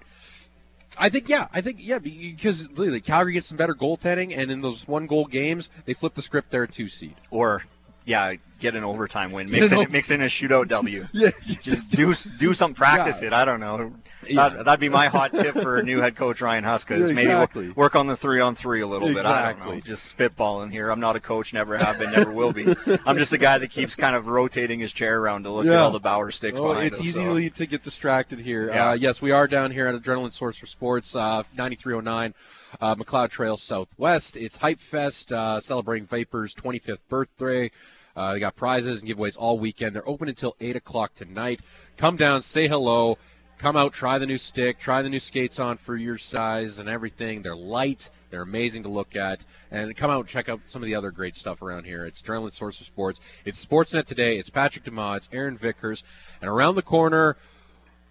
[0.98, 1.48] I think yeah.
[1.52, 5.26] I think yeah because literally Calgary gets some better goaltending, and in those one goal
[5.26, 6.50] games, they flip the script.
[6.50, 7.14] They're a two seed.
[7.30, 7.62] or
[8.04, 9.50] yeah, get an overtime win.
[9.50, 11.06] Mix in, over- mix in a shootout W.
[11.12, 11.30] Yeah,
[11.62, 13.28] Just do do some practice Yeah.
[13.28, 13.32] it.
[13.32, 13.92] I don't know.
[14.28, 14.50] Yeah.
[14.50, 16.90] That, that'd be my hot tip for new head coach Ryan Huska.
[16.98, 17.70] Yeah, Maybe wo- exactly.
[17.70, 19.24] work on the three on three a little bit.
[19.24, 19.74] I don't Exactly.
[19.76, 19.80] know.
[19.80, 20.90] Just spitballing here.
[20.90, 21.54] I'm not a coach.
[21.54, 22.12] Never have been.
[22.12, 22.66] Never will be.
[23.06, 25.74] I'm just a guy that keeps kind of rotating his chair around to look at
[25.74, 27.54] all the Bauer sticks Oh, it's us, easy so.
[27.54, 28.68] to get distracted here.
[28.68, 28.90] Yeah.
[28.90, 32.34] Uh, yes, we are down here at Adrenaline Source for Sports, uh, 9309
[32.80, 34.36] uh, Macleod Trail Southwest.
[34.36, 37.70] It's Hype Fest, uh, celebrating Vapors' 25th birthday.
[38.16, 39.94] Uh, they got prizes and giveaways all weekend.
[39.94, 41.60] They're open until 8 o'clock tonight.
[41.96, 43.18] Come down, say hello.
[43.60, 46.88] Come out, try the new stick, try the new skates on for your size and
[46.88, 47.42] everything.
[47.42, 50.86] They're light, they're amazing to look at, and come out and check out some of
[50.86, 52.06] the other great stuff around here.
[52.06, 53.20] It's Adrenaline Source of Sports.
[53.44, 54.38] It's Sportsnet today.
[54.38, 55.18] It's Patrick Dumas.
[55.18, 56.04] It's Aaron Vickers,
[56.40, 57.36] and around the corner.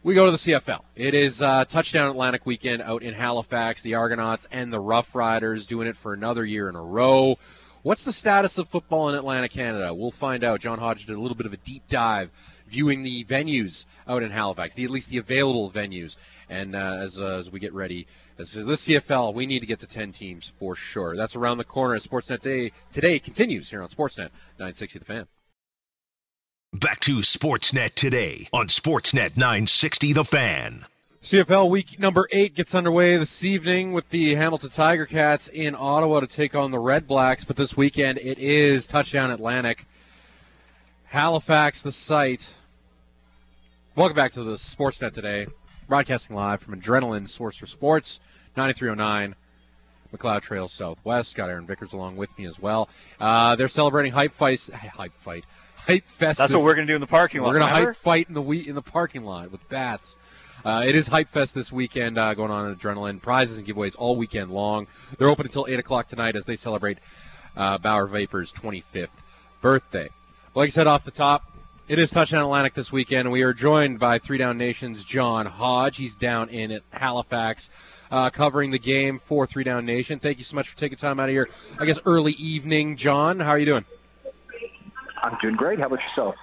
[0.04, 0.84] We go to the CFL.
[0.96, 3.82] It is uh, Touchdown Atlantic weekend out in Halifax.
[3.82, 7.38] The Argonauts and the Rough Riders doing it for another year in a row.
[7.82, 9.94] What's the status of football in Atlantic Canada?
[9.94, 10.60] We'll find out.
[10.60, 12.30] John Hodge did a little bit of a deep dive
[12.68, 16.18] viewing the venues out in Halifax, the, at least the available venues.
[16.50, 18.06] And uh, as, uh, as we get ready,
[18.38, 21.16] as this CFL, we need to get to 10 teams for sure.
[21.16, 25.28] That's around the corner as Sportsnet Day today continues here on Sportsnet 960 The Fan.
[26.74, 30.86] Back to Sportsnet today on Sportsnet 960 The Fan.
[31.24, 36.22] CFL week number eight gets underway this evening with the Hamilton Tiger Cats in Ottawa
[36.22, 37.44] to take on the Red Blacks.
[37.44, 39.86] But this weekend it is Touchdown Atlantic.
[41.08, 42.54] Halifax, the site.
[43.98, 45.48] Welcome back to the Sportsnet today.
[45.90, 48.22] Broadcasting live from Adrenaline Source for Sports,
[48.56, 49.36] 9309
[50.14, 51.36] Macleod Trail Southwest.
[51.36, 52.88] Got Aaron Vickers along with me as well.
[53.20, 54.70] Uh, they're celebrating Hype Fight.
[54.74, 55.44] Hype Fight.
[55.76, 56.38] Hype Fest.
[56.38, 57.48] That's what we're gonna do in the parking lot.
[57.48, 57.92] we're gonna remember?
[57.92, 60.16] hype fight in the we- in the parking lot with bats.
[60.66, 63.22] Uh, it is Hype Fest this weekend uh, going on at Adrenaline.
[63.22, 64.88] Prizes and giveaways all weekend long.
[65.18, 66.98] They're open until 8 o'clock tonight as they celebrate
[67.56, 69.08] uh, Bauer Vapors' 25th
[69.62, 70.10] birthday.
[70.56, 71.44] Like I said off the top,
[71.88, 73.32] It is Touchdown Atlantic this weekend.
[73.32, 75.98] We are joined by Three Down Nation's John Hodge.
[75.98, 77.70] He's down in at Halifax
[78.12, 80.20] uh, covering the game for Three Down Nation.
[80.20, 81.48] Thank you so much for taking time out of your,
[81.80, 82.96] I guess, early evening.
[82.96, 83.86] John, how are you doing?
[85.24, 85.80] I'm doing great.
[85.80, 86.36] How about yourself?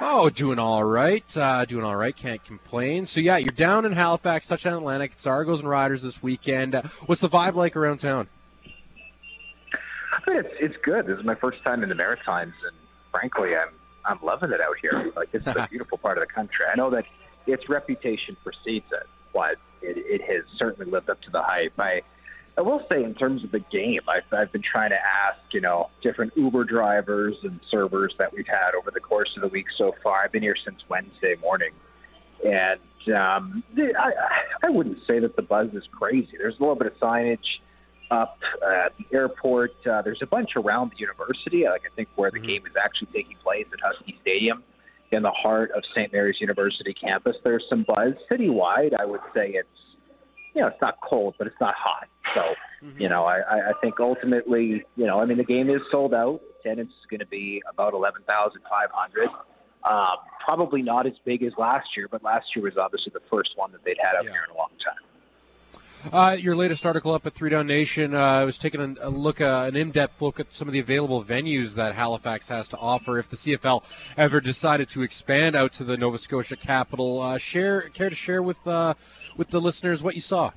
[0.00, 1.24] Oh, doing all right.
[1.36, 2.14] Uh, doing all right.
[2.14, 3.06] Can't complain.
[3.06, 5.12] So, yeah, you're down in Halifax, Touchdown Atlantic.
[5.14, 6.74] It's Argos and Riders this weekend.
[6.74, 8.28] Uh, what's the vibe like around town?
[8.64, 11.06] I mean, it's, it's good.
[11.06, 12.76] This is my first time in the Maritimes, and
[13.10, 13.74] frankly, I'm
[14.04, 15.12] I'm loving it out here.
[15.14, 16.64] Like it's a beautiful part of the country.
[16.70, 17.04] I know that
[17.46, 21.72] its reputation precedes it, but it, it has certainly lived up to the hype.
[21.78, 22.02] I
[22.58, 25.60] I will say in terms of the game, I've, I've been trying to ask, you
[25.60, 29.66] know, different Uber drivers and servers that we've had over the course of the week
[29.78, 30.24] so far.
[30.24, 31.70] I've been here since Wednesday morning,
[32.44, 32.80] and
[33.16, 34.12] um, I,
[34.64, 36.32] I wouldn't say that the buzz is crazy.
[36.36, 37.38] There's a little bit of signage
[38.10, 39.74] up at the airport.
[39.86, 41.64] Uh, there's a bunch around the university.
[41.64, 42.48] Like I think where the mm-hmm.
[42.48, 44.64] game is actually taking place at Husky Stadium,
[45.10, 46.12] in the heart of St.
[46.12, 47.36] Mary's University campus.
[47.44, 48.92] There's some buzz citywide.
[48.98, 49.68] I would say it's
[50.58, 52.08] you know it's not cold, but it's not hot.
[52.34, 52.40] So
[52.84, 53.00] mm-hmm.
[53.00, 56.40] you know I, I think ultimately you know I mean the game is sold out.
[56.60, 59.28] Attendance is going to be about eleven thousand five hundred.
[59.88, 63.50] Um, probably not as big as last year, but last year was obviously the first
[63.54, 64.30] one that they'd had up yeah.
[64.32, 65.04] here in a long time.
[66.12, 69.64] Uh, your latest article up at Three Down Nation uh, was taking a, look, uh,
[69.68, 73.18] an in-depth look at some of the available venues that Halifax has to offer.
[73.18, 73.82] If the CFL
[74.16, 78.42] ever decided to expand out to the Nova Scotia capital, uh, share care to share
[78.42, 78.94] with uh,
[79.38, 80.50] with the listeners what you saw.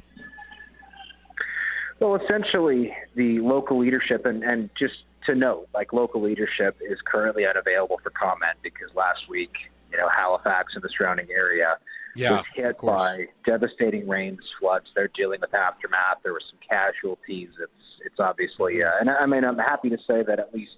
[2.00, 4.96] Well, essentially, the local leadership, and, and just
[5.28, 9.54] to note, like local leadership is currently unavailable for comment because last week,
[9.91, 11.78] you know, Halifax and the surrounding area
[12.15, 14.88] yeah, was hit by devastating rains, floods.
[14.96, 16.17] They're dealing with aftermath.
[16.24, 17.50] There were some casualties.
[17.62, 17.72] It's
[18.04, 20.72] it's obviously, uh, and I mean, I'm happy to say that at least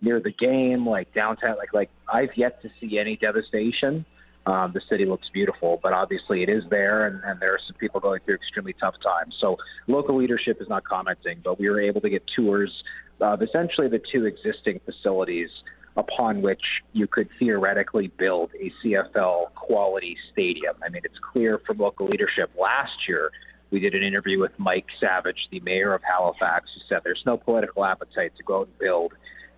[0.00, 4.06] near the game, like downtown, like like I've yet to see any devastation.
[4.44, 7.76] Um, the city looks beautiful, but obviously it is there, and, and there are some
[7.76, 9.36] people going through extremely tough times.
[9.40, 12.82] So local leadership is not commenting, but we were able to get tours
[13.20, 15.48] of essentially the two existing facilities
[15.96, 20.74] upon which you could theoretically build a CFL quality stadium.
[20.84, 23.30] I mean, it's clear from local leadership last year.
[23.70, 27.36] We did an interview with Mike Savage, the mayor of Halifax, who said there's no
[27.36, 29.12] political appetite to go out and build,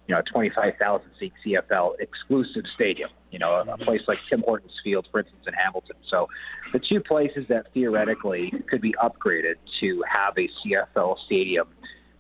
[0.07, 3.11] you know, a 25,000 seat CFL exclusive stadium.
[3.31, 5.97] You know, a, a place like Tim Hortons Field, for instance, in Hamilton.
[6.09, 6.29] So,
[6.73, 11.69] the two places that theoretically could be upgraded to have a CFL stadium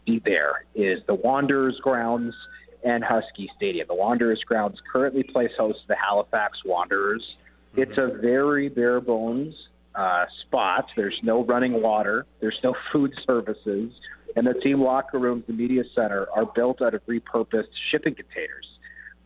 [0.06, 2.34] be there is the Wanderers grounds
[2.84, 3.86] and Husky Stadium.
[3.88, 7.22] The Wanderers grounds currently plays host to the Halifax Wanderers.
[7.72, 7.82] Mm-hmm.
[7.82, 9.54] It's a very bare bones
[9.94, 10.86] uh, spot.
[10.96, 12.26] There's no running water.
[12.40, 13.92] There's no food services,
[14.36, 18.66] and the team locker rooms, the media center, are built out of repurposed shipping containers.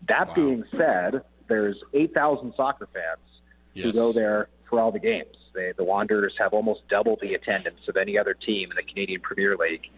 [0.08, 0.34] That wow.
[0.34, 3.42] being said, there's 8,000 soccer fans
[3.74, 3.86] yes.
[3.86, 5.34] who go there for all the games.
[5.54, 9.20] They, the Wanderers have almost double the attendance of any other team in the Canadian
[9.20, 9.88] Premier League,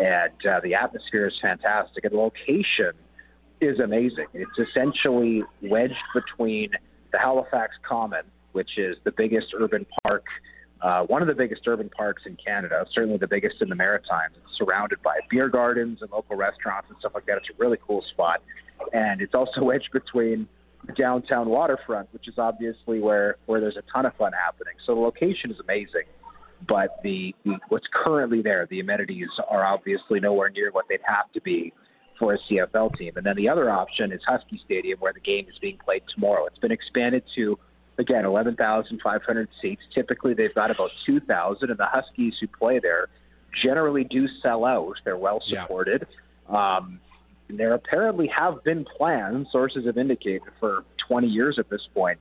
[0.00, 2.04] and uh, the atmosphere is fantastic.
[2.04, 2.92] And the location
[3.60, 4.26] is amazing.
[4.34, 6.70] It's essentially wedged between
[7.12, 8.22] the Halifax Common,
[8.56, 10.24] which is the biggest urban park,
[10.80, 14.34] uh, one of the biggest urban parks in Canada, certainly the biggest in the Maritimes.
[14.34, 17.36] It's surrounded by beer gardens and local restaurants and stuff like that.
[17.36, 18.42] It's a really cool spot.
[18.94, 20.48] And it's also wedged between
[20.86, 24.74] the downtown waterfront, which is obviously where, where there's a ton of fun happening.
[24.86, 26.08] So the location is amazing.
[26.66, 27.34] But the
[27.68, 31.74] what's currently there, the amenities are obviously nowhere near what they'd have to be
[32.18, 33.12] for a CFL team.
[33.16, 36.46] And then the other option is Husky Stadium, where the game is being played tomorrow.
[36.46, 37.58] It's been expanded to,
[37.98, 39.82] again, 11,500 seats.
[39.94, 43.08] Typically, they've got about 2,000, and the Huskies who play there
[43.62, 44.96] generally do sell out.
[45.04, 46.06] They're well supported.
[46.50, 46.76] Yeah.
[46.76, 47.00] Um,
[47.48, 52.18] there apparently have been plans, sources have indicated, for 20 years at this point,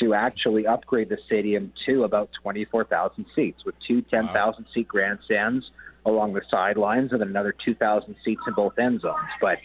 [0.00, 4.54] to actually upgrade the stadium to about 24,000 seats with two 10,000 wow.
[4.72, 5.70] seat grandstands
[6.06, 9.18] along the sidelines and another 2,000 seats in both end zones.
[9.40, 9.58] But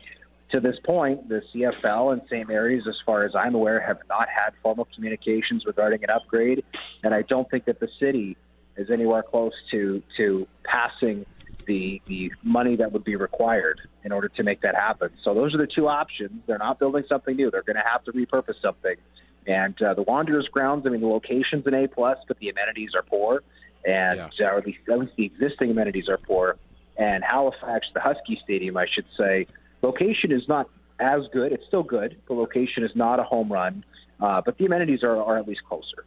[0.55, 2.47] to this point, the CFL and St.
[2.47, 6.63] Mary's, as far as I'm aware, have not had formal communications regarding an upgrade,
[7.03, 8.37] and I don't think that the city
[8.77, 11.25] is anywhere close to to passing
[11.67, 15.09] the the money that would be required in order to make that happen.
[15.23, 16.41] So those are the two options.
[16.47, 17.51] They're not building something new.
[17.51, 18.95] They're going to have to repurpose something.
[19.47, 22.91] And uh, the Wanderers grounds, I mean, the location's an A plus, but the amenities
[22.95, 23.43] are poor
[23.85, 24.47] and yeah.
[24.47, 26.57] or at least, at least the existing amenities are poor.
[26.97, 29.47] And Halifax, the Husky Stadium, I should say,
[29.81, 31.51] location is not as good.
[31.51, 32.17] It's still good.
[32.27, 33.83] The location is not a home run,
[34.19, 36.05] uh, but the amenities are, are at least closer.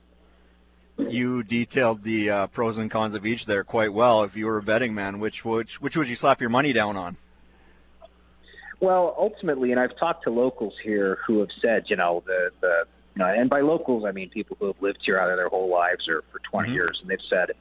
[0.99, 4.25] You detailed the uh, pros and cons of each there quite well.
[4.25, 6.97] If you were a betting man, which which which would you slap your money down
[6.97, 7.17] on?
[8.81, 12.85] Well, ultimately, and I've talked to locals here who have said, you know, the the
[13.15, 15.71] you know, and by locals I mean people who have lived here either their whole
[15.71, 16.75] lives or for 20 mm-hmm.
[16.75, 17.53] years, and they've said,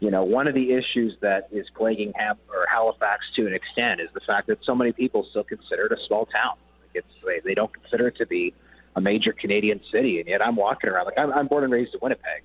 [0.00, 4.00] you know, one of the issues that is plaguing Ham- or Halifax to an extent
[4.00, 6.56] is the fact that so many people still consider it a small town.
[6.80, 8.54] Like it's they, they don't consider it to be
[8.96, 11.92] a major Canadian city, and yet I'm walking around like I'm, I'm born and raised
[11.94, 12.42] in Winnipeg,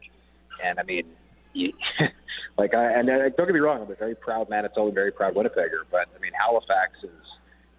[0.64, 1.06] and I mean,
[1.54, 1.72] you,
[2.58, 5.34] like I and uh, don't get me wrong, I'm a very proud Manitoba, very proud
[5.34, 7.10] Winnipegger, but I mean Halifax is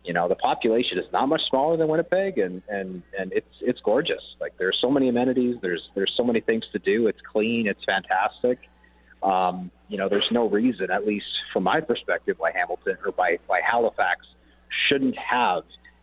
[0.05, 3.81] you know the population is not much smaller than Winnipeg, and and and it's it's
[3.81, 4.23] gorgeous.
[4.41, 7.09] Like there's so many amenities, there's there's so many things to do.
[7.09, 8.59] It's clean, it's fantastic.
[9.23, 13.39] Um, you know, there's no reason, at least from my perspective, why Hamilton or by
[13.49, 14.27] by Halifax
[14.89, 15.63] shouldn't have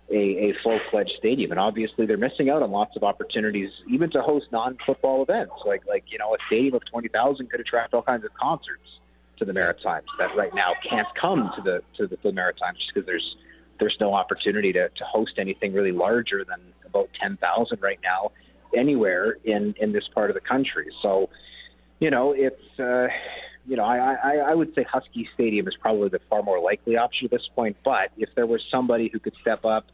[0.09, 1.51] a, a full fledged stadium.
[1.51, 5.53] And obviously, they're missing out on lots of opportunities, even to host non football events.
[5.65, 8.99] Like like you know, a stadium of twenty thousand could attract all kinds of concerts
[9.39, 12.93] to the Maritimes that right now can't come to the to the, the Maritimes just
[12.93, 13.35] because there's
[13.79, 18.31] there's no opportunity to, to host anything really larger than about 10,000 right now
[18.75, 20.87] anywhere in, in this part of the country.
[21.01, 21.29] So,
[22.03, 23.07] you know, it's, uh,
[23.65, 26.97] you know, I, I, I would say Husky Stadium is probably the far more likely
[26.97, 27.77] option at this point.
[27.85, 29.85] But if there was somebody who could step up,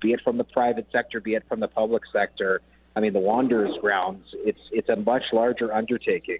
[0.00, 2.62] be it from the private sector, be it from the public sector,
[2.96, 6.38] I mean, the Wanderers grounds, it's, it's a much larger undertaking.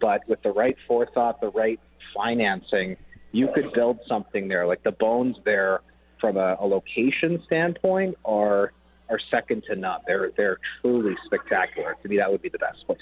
[0.00, 1.78] But with the right forethought, the right
[2.16, 2.96] financing,
[3.30, 4.66] you could build something there.
[4.66, 5.80] Like the bones there
[6.18, 8.72] from a, a location standpoint are
[9.10, 10.00] are second to none.
[10.06, 11.94] They're they're truly spectacular.
[12.02, 12.98] To me, that would be the best place.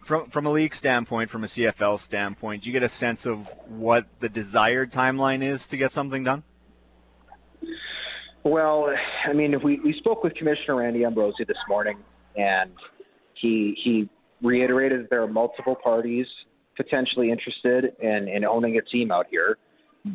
[0.00, 3.48] From from a league standpoint, from a CFL standpoint, do you get a sense of
[3.66, 6.42] what the desired timeline is to get something done?
[8.44, 8.88] Well,
[9.28, 11.98] I mean, we, we spoke with Commissioner Randy Ambrosie this morning,
[12.36, 12.72] and
[13.34, 14.08] he he
[14.42, 16.26] reiterated that there are multiple parties
[16.76, 19.58] potentially interested in, in owning a team out here.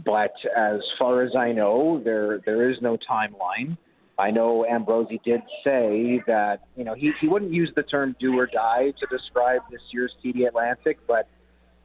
[0.05, 3.77] But as far as I know, there there is no timeline.
[4.17, 8.37] I know Ambrosie did say that you know he, he wouldn't use the term "do
[8.37, 11.27] or die" to describe this year's TD Atlantic, but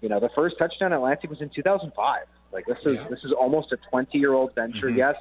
[0.00, 2.22] you know the first touchdown Atlantic was in 2005.
[2.52, 3.08] Like this is yeah.
[3.08, 4.88] this is almost a 20 year old venture.
[4.88, 4.98] Mm-hmm.
[4.98, 5.16] Yes,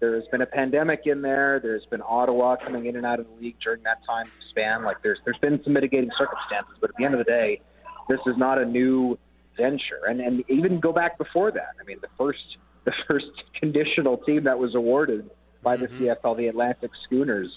[0.00, 1.58] there has been a pandemic in there.
[1.60, 4.84] There's been Ottawa coming in and out of the league during that time span.
[4.84, 7.60] Like there's there's been some mitigating circumstances, but at the end of the day,
[8.08, 9.18] this is not a new
[9.56, 10.06] venture.
[10.08, 11.74] And and even go back before that.
[11.80, 12.38] I mean, the first
[12.84, 13.26] the first
[13.58, 15.28] conditional team that was awarded
[15.62, 16.04] by the mm-hmm.
[16.04, 17.48] CFL, the Atlantic Schooners,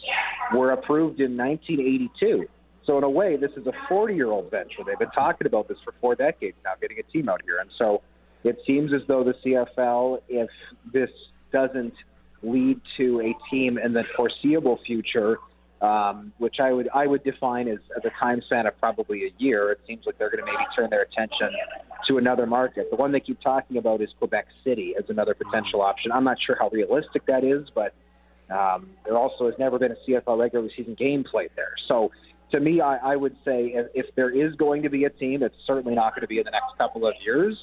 [0.54, 2.48] were approved in 1982.
[2.86, 4.84] So in a way, this is a 40-year-old venture.
[4.86, 7.60] They've been talking about this for four decades now, getting a team out here.
[7.60, 8.02] And so
[8.44, 10.50] it seems as though the CFL, if
[10.92, 11.10] this
[11.54, 11.94] doesn't
[12.44, 15.38] lead to a team in the foreseeable future
[15.82, 19.34] um, which I would I would define as, as a time span of probably a
[19.38, 19.72] year.
[19.72, 21.50] It seems like they're going to maybe turn their attention
[22.08, 22.90] to another market.
[22.90, 26.12] The one they keep talking about is Quebec City as another potential option.
[26.12, 27.94] I'm not sure how realistic that is, but
[28.54, 31.74] um, there also has never been a CFL regular season game played there.
[31.88, 32.12] So
[32.52, 35.56] to me, I, I would say if there is going to be a team, it's
[35.66, 37.58] certainly not going to be in the next couple of years.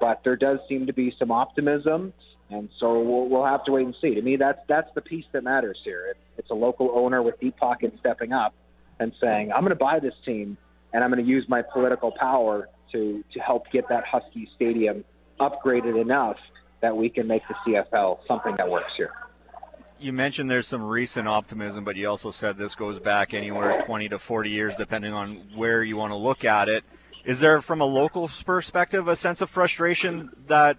[0.00, 2.12] But there does seem to be some optimism
[2.50, 4.14] and so we'll, we'll have to wait and see.
[4.14, 6.06] To me, that's that's the piece that matters here.
[6.10, 8.54] It, it's a local owner with deep pockets stepping up
[8.98, 10.56] and saying, "I'm going to buy this team,
[10.92, 15.04] and I'm going to use my political power to to help get that Husky Stadium
[15.38, 16.36] upgraded enough
[16.80, 19.12] that we can make the CFL something that works here."
[20.00, 24.08] You mentioned there's some recent optimism, but you also said this goes back anywhere 20
[24.10, 26.84] to 40 years, depending on where you want to look at it.
[27.24, 30.78] Is there, from a local perspective, a sense of frustration that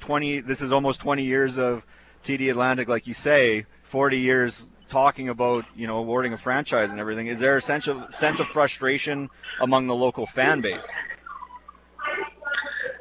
[0.00, 1.84] 20 this is almost 20 years of
[2.24, 7.00] TD Atlantic like you say 40 years talking about you know awarding a franchise and
[7.00, 7.26] everything.
[7.26, 9.30] Is there a sense of sense of frustration
[9.60, 10.86] among the local fan base?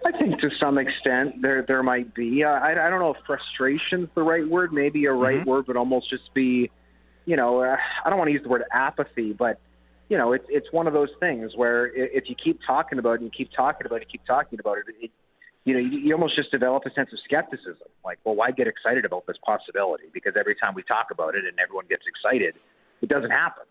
[0.06, 2.43] I think to some extent there there might be.
[2.43, 5.49] I, I don't know if frustration's the right word maybe a right mm-hmm.
[5.49, 6.69] word but almost just be
[7.25, 9.60] you know uh, I don't want to use the word apathy but
[10.10, 13.21] you know it's it's one of those things where if you keep talking about it
[13.21, 15.12] and you keep talking about it you keep talking about it, it
[15.65, 17.88] you know, you, you almost just develop a sense of skepticism.
[18.04, 20.06] Like, well, why get excited about this possibility?
[20.13, 22.56] Because every time we talk about it and everyone gets excited,
[23.02, 23.63] it doesn't happen,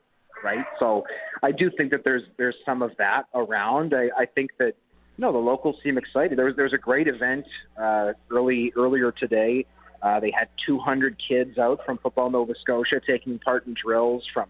[0.42, 0.64] right?
[0.78, 1.04] So,
[1.42, 3.94] I do think that there's there's some of that around.
[3.94, 4.74] I, I think that
[5.16, 6.38] you know the locals seem excited.
[6.38, 7.46] There was there was a great event
[7.80, 9.66] uh, early earlier today.
[10.02, 14.48] Uh, they had 200 kids out from Football Nova Scotia taking part in drills from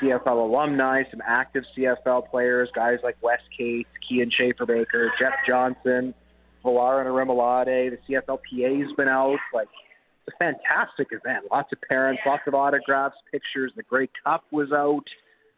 [0.00, 6.14] CFL alumni, some active CFL players, guys like Wes Cates, Kian Schaffer-Baker, Jeff Johnson.
[6.64, 7.96] Villar and Remoulade.
[8.08, 9.38] The CFLPA's been out.
[9.52, 9.68] Like,
[10.26, 11.44] it's a fantastic event.
[11.52, 13.72] Lots of parents, lots of autographs, pictures.
[13.76, 15.04] The Grey Cup was out.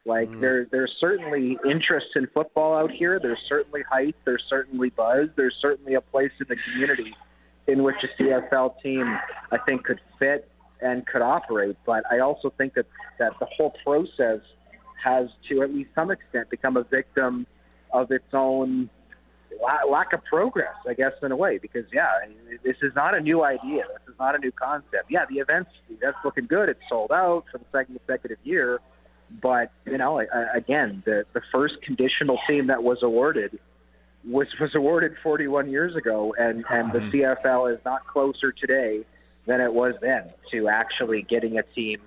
[0.04, 0.40] Like, mm.
[0.40, 3.18] there, there's certainly interest in football out here.
[3.20, 4.16] There's certainly hype.
[4.24, 5.28] There's certainly buzz.
[5.36, 7.14] There's certainly a place in the community
[7.66, 9.18] in which a CFL team,
[9.50, 10.48] I think, could fit.
[10.80, 11.76] and could operate.
[11.86, 12.86] But I also think that
[13.18, 14.40] that the whole process
[15.02, 17.46] has, to at least some extent, become a victim
[17.92, 18.90] of its own
[19.90, 21.58] lack of progress, I guess, in a way.
[21.58, 22.08] Because yeah,
[22.64, 23.84] this is not a new idea.
[23.92, 25.10] This is not a new concept.
[25.10, 26.68] Yeah, the events the events looking good.
[26.68, 28.80] It's sold out for the second consecutive year.
[29.42, 30.20] But you know,
[30.54, 33.58] again, the the first conditional team that was awarded
[34.24, 37.46] was was awarded 41 years ago, and and the mm-hmm.
[37.46, 39.04] CFL is not closer today
[39.46, 42.00] than it was then to actually getting a team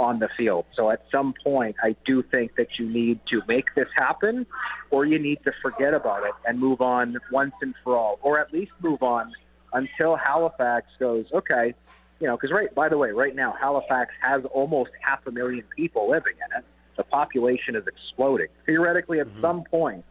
[0.00, 0.64] on the field.
[0.74, 4.46] So at some point, I do think that you need to make this happen,
[4.90, 8.40] or you need to forget about it and move on once and for all, or
[8.40, 9.32] at least move on
[9.74, 11.74] until Halifax goes, okay,
[12.18, 15.64] you know, because right, by the way, right now Halifax has almost half a million
[15.76, 16.64] people living in it.
[16.96, 18.48] The population is exploding.
[18.64, 19.40] Theoretically, at mm-hmm.
[19.42, 20.04] some point,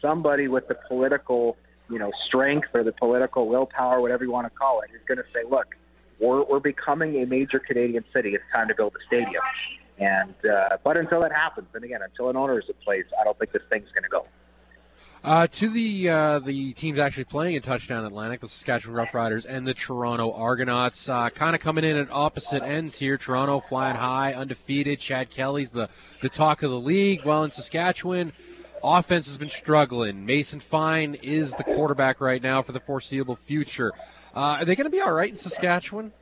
[0.00, 1.58] somebody with the political,
[1.90, 5.18] you know, strength or the political willpower, whatever you want to call it, is going
[5.18, 5.76] to say, look,
[6.18, 8.34] we're, we're becoming a major Canadian city.
[8.34, 9.42] It's time to build a stadium.
[9.98, 13.24] And uh, but until that happens, and again, until an owner is in place, I
[13.24, 14.26] don't think this thing's going to go.
[15.24, 19.66] Uh, to the uh, the teams actually playing in Touchdown Atlantic, the Saskatchewan Roughriders and
[19.66, 23.16] the Toronto Argonauts, uh, kind of coming in at opposite ends here.
[23.16, 25.00] Toronto flying high, undefeated.
[25.00, 25.88] Chad Kelly's the
[26.20, 27.24] the talk of the league.
[27.24, 28.34] Well, in Saskatchewan,
[28.84, 30.26] offense has been struggling.
[30.26, 33.92] Mason Fine is the quarterback right now for the foreseeable future.
[34.36, 36.12] Uh, are they going to be all right in Saskatchewan?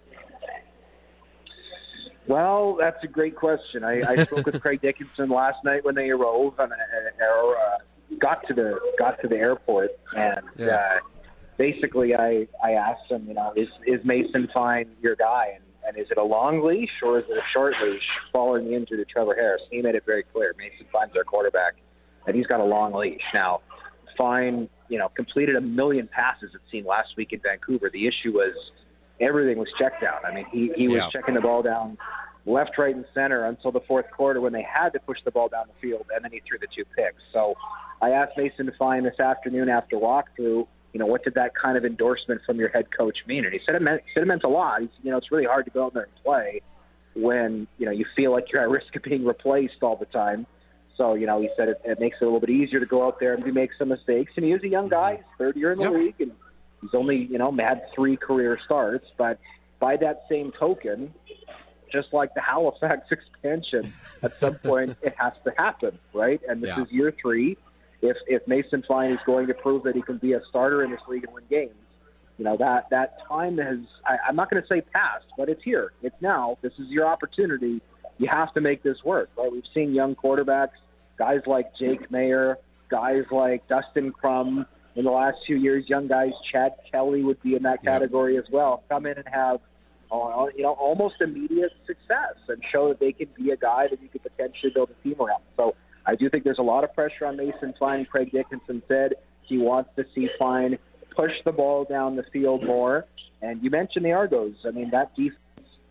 [2.28, 3.82] Well, that's a great question.
[3.82, 7.78] I, I spoke with Craig Dickenson last night when they arrived and uh,
[8.20, 10.66] got to the got to the airport, and yeah.
[10.66, 11.00] uh,
[11.58, 15.98] basically I I asked him, you know, is is Mason Fine your guy, and, and
[15.98, 19.04] is it a long leash or is it a short leash following the injury to
[19.04, 19.62] Trevor Harris?
[19.70, 20.54] He made it very clear.
[20.56, 21.74] Mason Fine's our quarterback,
[22.28, 23.60] and he's got a long leash now.
[24.16, 27.90] Fine you know, completed a million passes it seemed last week in Vancouver.
[27.90, 28.54] The issue was
[29.20, 30.20] everything was checked down.
[30.24, 31.10] I mean, he, he was yeah.
[31.10, 31.96] checking the ball down
[32.46, 35.48] left, right, and center until the fourth quarter when they had to push the ball
[35.48, 37.22] down the field, and then he threw the two picks.
[37.32, 37.54] So
[38.02, 41.84] I asked Mason Fine this afternoon after walkthrough, you know, what did that kind of
[41.84, 43.44] endorsement from your head coach mean?
[43.44, 44.80] And he said it meant, said it meant a lot.
[44.80, 46.60] He's, you know, it's really hard to go out there and play
[47.14, 50.46] when, you know, you feel like you're at risk of being replaced all the time.
[50.96, 53.06] So, you know, he said it, it makes it a little bit easier to go
[53.06, 54.32] out there and make some mistakes.
[54.36, 55.92] And he is a young guy, he's third year in the yep.
[55.92, 56.32] league, and
[56.80, 59.06] he's only, you know, had three career starts.
[59.16, 59.38] But
[59.80, 61.12] by that same token,
[61.92, 63.92] just like the Halifax expansion,
[64.22, 66.40] at some point it has to happen, right?
[66.48, 66.82] And this yeah.
[66.82, 67.56] is year three.
[68.02, 70.90] If if Mason Fine is going to prove that he can be a starter in
[70.90, 71.74] this league and win games,
[72.38, 75.62] you know that that time has I, I'm not going to say past, but it's
[75.62, 75.92] here.
[76.02, 76.58] It's now.
[76.60, 77.80] This is your opportunity.
[78.18, 79.50] You have to make this work, right?
[79.50, 80.76] We've seen young quarterbacks
[81.18, 82.56] guys like Jake Maier,
[82.90, 87.56] guys like Dustin Crum in the last few years, young guys, Chad Kelly would be
[87.56, 89.60] in that category as well, come in and have
[90.12, 94.00] uh, you know almost immediate success and show that they can be a guy that
[94.00, 95.42] you could potentially build a team around.
[95.56, 95.74] So
[96.06, 98.06] I do think there's a lot of pressure on Mason Fine.
[98.06, 100.78] Craig Dickenson said he wants to see Fine
[101.14, 103.06] push the ball down the field more.
[103.42, 104.54] And you mentioned the Argos.
[104.66, 105.38] I mean, that defense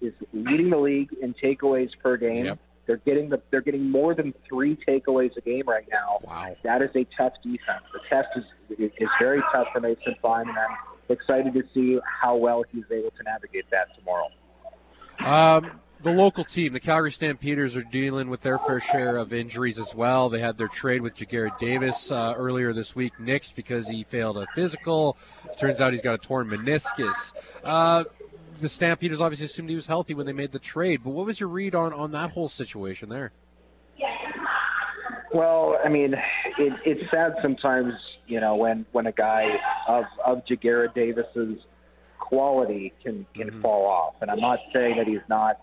[0.02, 2.46] is leading the league in takeaways per game.
[2.46, 2.60] Yep.
[2.86, 6.20] They're getting the they're getting more than three takeaways a game right now.
[6.24, 6.56] Wow.
[6.64, 7.84] That is a tough defense.
[7.94, 8.44] The test is
[8.78, 10.78] is very tough for Mason Fine, and I'm
[11.10, 14.30] excited to see how well he's able to navigate that tomorrow.
[15.20, 19.80] Um, the local team, the Calgary Stampeders, are dealing with their fair share of injuries
[19.80, 20.30] as well.
[20.30, 24.38] They had their trade with Ja'Gared Davis uh, earlier this week, nixed because he failed
[24.38, 25.18] a physical.
[25.58, 27.34] Turns out he's got a torn meniscus.
[27.64, 28.04] Uh,
[28.60, 31.02] the Stampeders obviously assumed he was healthy when they made the trade.
[31.04, 33.32] But what was your read on, on that whole situation there?
[35.34, 36.14] Well, I mean,
[36.60, 37.94] it, it's sad sometimes,
[38.28, 39.48] you know, when when a guy
[39.88, 41.58] of of Ja'Gared Davis's
[42.20, 43.62] quality can can mm-hmm.
[43.62, 44.16] fall off.
[44.22, 45.60] And I'm not saying that he's not,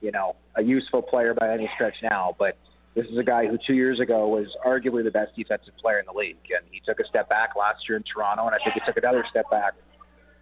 [0.00, 2.56] you know, a useful player by any stretch now, but
[2.94, 6.06] this is a guy who two years ago was arguably the best defensive player in
[6.06, 8.74] the league, and he took a step back last year in Toronto, and I think
[8.74, 9.74] he took another step back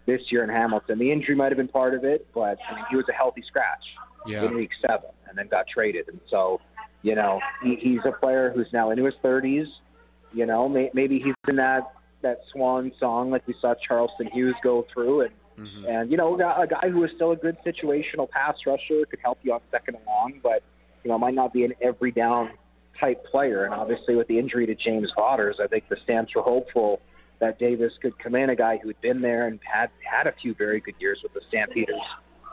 [0.06, 0.98] this year in Hamilton.
[0.98, 3.42] The injury might have been part of it, but I mean, he was a healthy
[3.46, 3.84] scratch
[4.26, 4.44] yeah.
[4.44, 6.08] in week seven and then got traded.
[6.08, 6.60] And so,
[7.02, 9.66] you know, he, he's a player who's now into his 30s.
[10.32, 11.92] You know, may, maybe he's in that
[12.22, 15.86] that swan song like we saw Charleston Hughes go through, and mm-hmm.
[15.86, 19.38] and you know, a guy who is still a good situational pass rusher could help
[19.42, 20.62] you on second and long, but
[21.02, 22.50] you know, might not be an every down
[23.00, 23.64] type player.
[23.64, 27.00] And obviously, with the injury to James Vaughters, I think the Stamps were hopeful
[27.40, 30.54] that Davis could come in, a guy who'd been there and had had a few
[30.54, 32.00] very good years with the Stampeders,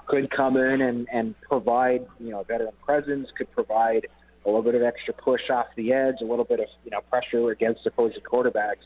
[0.07, 4.07] could come in and and provide you know veteran presence, could provide
[4.45, 7.01] a little bit of extra push off the edge, a little bit of you know
[7.09, 8.85] pressure against opposing quarterbacks.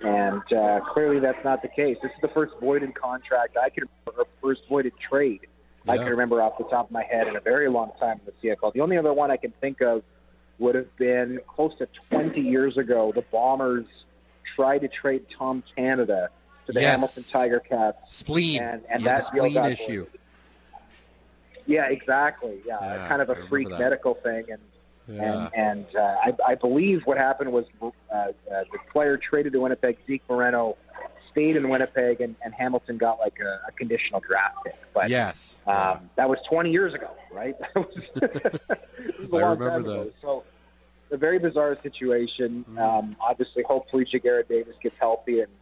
[0.00, 1.96] And uh, clearly, that's not the case.
[2.02, 5.46] This is the first voided contract I can remember, first voided trade
[5.88, 8.32] I can remember off the top of my head in a very long time in
[8.32, 8.72] the CFL.
[8.72, 10.02] The only other one I can think of
[10.58, 13.12] would have been close to 20 years ago.
[13.14, 13.86] The Bombers
[14.56, 16.30] tried to trade Tom Canada
[16.66, 16.90] to the Yes.
[16.92, 17.98] Hamilton Tiger Cats.
[18.08, 18.62] Spleen.
[18.62, 20.06] And- and yeah, that the spleen issue.
[21.66, 22.58] Yeah, exactly.
[22.66, 23.78] Yeah, Yeah, kind of a freak that.
[23.78, 24.60] medical thing, and
[25.08, 25.48] Yeah.
[25.54, 29.60] and and uh, I, I believe what happened was uh, uh, the player traded to
[29.60, 30.76] Winnipeg, Zeke Moreno
[31.32, 34.76] stayed in Winnipeg, and, and Hamilton got like a, a conditional draft pick.
[34.94, 35.56] But yes.
[35.66, 37.54] um, that was 20 years ago, right?
[37.60, 40.00] That was, it was a I remember that.
[40.02, 40.10] ago.
[40.22, 40.44] So
[41.10, 42.64] a very bizarre situation.
[42.70, 42.78] Mhm.
[42.78, 45.52] Um, obviously, hopefully, Ja'Gared Davis gets healthy and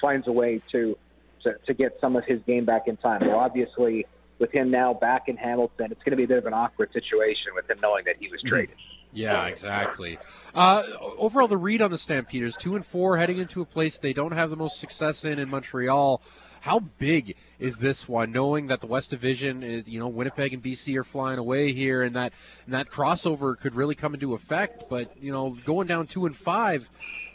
[0.00, 0.96] finds a way to,
[1.42, 3.26] to to get some of his game back in time.
[3.26, 4.06] Well, obviously,
[4.38, 6.92] with him now back in Hamilton, it's going to be a bit of an awkward
[6.92, 8.76] situation with him knowing that he was traded.
[9.12, 10.18] Yeah, exactly.
[10.54, 10.84] Uh,
[11.18, 14.32] overall, the read on the Stampeders, two and four, heading into a place they don't
[14.32, 16.22] have the most success in in Montreal.
[16.60, 18.32] How big is this one?
[18.32, 22.02] Knowing that the West Division, is, you know, Winnipeg and BC are flying away here,
[22.02, 22.32] and that
[22.66, 24.84] and that crossover could really come into effect.
[24.88, 26.88] But you know, going down two and five,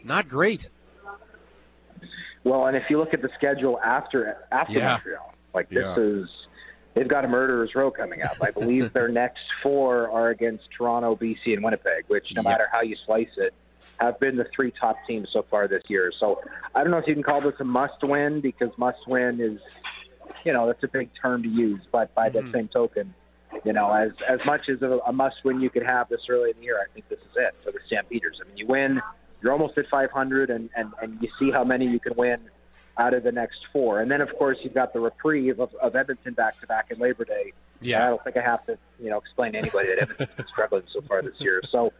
[0.04, 0.70] not great.
[2.44, 4.92] Well, and if you look at the schedule after after Yeah.
[4.92, 6.04] Montreal, like this Yeah.
[6.04, 6.30] is
[6.94, 8.38] they've got a murderer's row coming up.
[8.42, 12.52] I believe their next four are against Toronto, BC, and Winnipeg, which no Yep.
[12.52, 13.56] matter how you slice it,
[14.00, 16.12] have been the three top teams so far this year.
[16.20, 16.40] So
[16.74, 19.60] I don't know if you can call this a must win because must win is
[20.44, 22.34] you know, that's a big term to use, but by Mhm.
[22.34, 23.14] that same token,
[23.64, 26.52] you know, as as much as a, a must win you could have this early
[26.52, 28.40] in the year, I think this is it for the Stampeders.
[28.44, 29.02] I mean, you win,
[29.42, 32.40] you're almost at 500, and and and you see how many you can win
[32.98, 35.96] out of the next four, and then of course you've got the reprieve of, of
[35.96, 37.52] Edmonton back to back in Labor Day.
[37.82, 38.06] Yeah.
[38.06, 40.84] I don't think I have to, you know, explain to anybody that Edmonton's been struggling
[40.94, 41.62] so far this year.
[41.72, 41.92] So,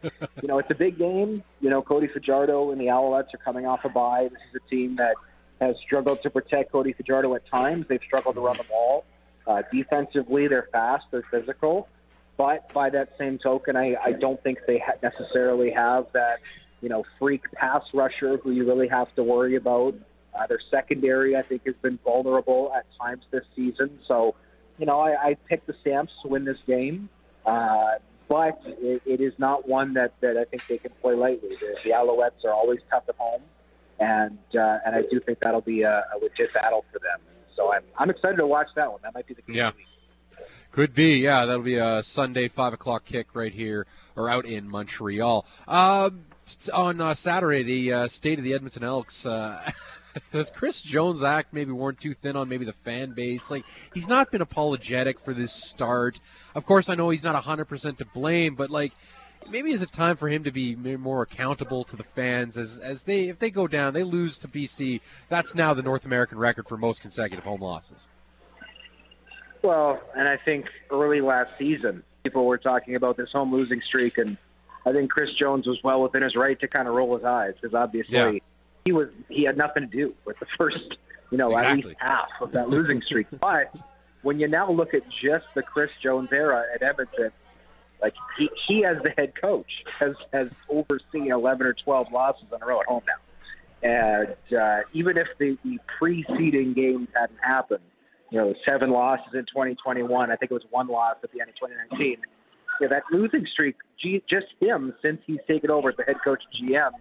[0.42, 1.44] you know, it's a big game.
[1.60, 4.30] You know, Cody Fajardo and the Alouettes are coming off a bye.
[4.32, 5.16] This is a team that
[5.60, 7.86] has struggled to protect Cody Fajardo at times.
[7.88, 9.06] They've struggled to run the ball.
[9.46, 11.88] Uh, defensively, they're fast, they're physical.
[12.38, 16.40] But by that same token, I, I don't think they ha- necessarily have that,
[16.82, 19.96] you know, freak pass rusher who you really have to worry about.
[20.38, 24.00] Uh, their secondary, I think, has been vulnerable at times this season.
[24.08, 24.36] So,
[24.78, 27.08] you know, I, I picked the Stamps to win this game,
[27.46, 27.94] uh,
[28.28, 31.50] but it, it is not one that, that I think they can play lightly.
[31.50, 33.42] The, the Alouettes are always tough at home,
[34.00, 37.20] and uh, and I do think that'll be a, a legit battle for them.
[37.56, 39.00] So I'm I'm excited to watch that one.
[39.04, 39.68] That might be the game Yeah.
[39.70, 39.78] of the
[40.40, 40.48] week.
[40.72, 41.20] could be.
[41.20, 43.86] Yeah, that'll be a Sunday five o'clock kick right here
[44.18, 45.46] or out in Montreal.
[45.68, 46.26] Um,
[46.74, 49.26] on uh, Saturday, the uh, state of the Edmonton Elks.
[49.26, 49.72] Uh,
[50.32, 53.52] Does Chris Jones act maybe worn too thin on maybe the fan base?
[53.52, 56.20] Like he's not been apologetic for this start.
[56.56, 58.94] Of course, I know he's not hundred percent to blame, but like
[59.50, 63.04] maybe is it time for him to be more accountable to the fans as as
[63.04, 65.02] they if they go down, they lose to BC.
[65.30, 68.08] That's now the North American record for most consecutive home losses.
[69.62, 74.18] Well, and I think early last season, people were talking about this home losing streak,
[74.18, 74.38] and
[74.86, 77.56] I think Chris Jones was well within his right to kind of roll his eyes
[77.60, 78.40] because obviously Yeah.
[78.86, 80.98] He was he had nothing to do with the first,
[81.32, 83.28] you know, at least half of that losing streak.
[83.42, 83.76] but
[84.22, 87.32] when you now look at just the Chris Jones era at Edmonton,
[88.02, 92.62] like he, he as the head coach has has overseen 11 or 12 losses in
[92.62, 93.22] a row at home now.
[93.82, 97.84] And uh, even if the, the preceding games hadn't happened,
[98.32, 101.50] you know, seven losses in 2021, I think it was one loss at the end
[101.50, 102.18] of 2019.
[102.82, 106.92] Yeah, that losing streak, just him since he's taken over as the head coach GM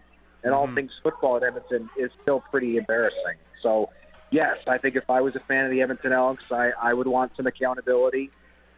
[0.44, 0.74] and all Mhm.
[0.76, 3.36] things football at Edmonton is still pretty embarrassing.
[3.62, 3.90] So,
[4.30, 7.06] yes, I think if I was a fan of the Edmonton Elks, I, I would
[7.08, 8.30] want some accountability.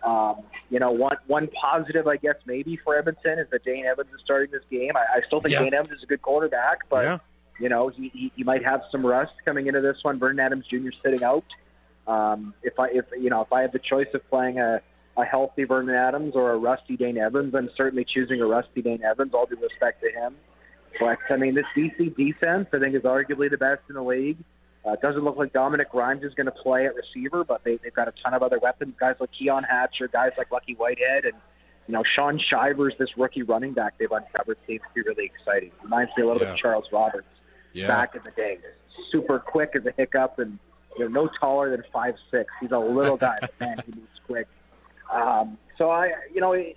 [0.02, 4.10] Um, you know, one one positive, I guess, maybe for Edmonton is that Dane Evans
[4.14, 4.92] is starting this game.
[4.96, 5.62] I, I still think Yeah.
[5.62, 7.18] Dane Evans is a good quarterback, but yeah.
[7.58, 10.18] you know, he, he, he might have some rust coming into this one.
[10.18, 10.90] Vernon Adams Jr.
[11.02, 11.44] sitting out.
[12.06, 14.80] Um, if I if you know if I have the choice of playing a,
[15.16, 19.02] a healthy Vernon Adams or a rusty Dane Evans, I'm certainly choosing a rusty Dane
[19.02, 19.34] Evans.
[19.34, 20.36] All due respect to him,
[21.01, 24.38] but I mean this BC defense I think is arguably the best in the league.
[24.84, 27.92] Uh, doesn't look like Dominique Rhymes is going to play at receiver, but they, they've
[27.92, 28.94] got a ton of other weapons.
[29.01, 31.34] Guys like Keon Hatcher, guys like Lucky Whitehead, and
[31.88, 35.72] you know Shaun Shivers, this rookie running back they've uncovered seems to be really exciting.
[35.82, 37.26] Reminds me a little bit of Charles Roberts
[37.72, 37.88] Yeah.
[37.88, 38.59] back in the day.
[39.11, 40.59] Super quick as a hiccup and
[40.97, 42.51] you know, no taller than five six.
[42.61, 44.47] He's a little guy, but man, he moves quick.
[45.12, 46.76] Um, so I, you know, it,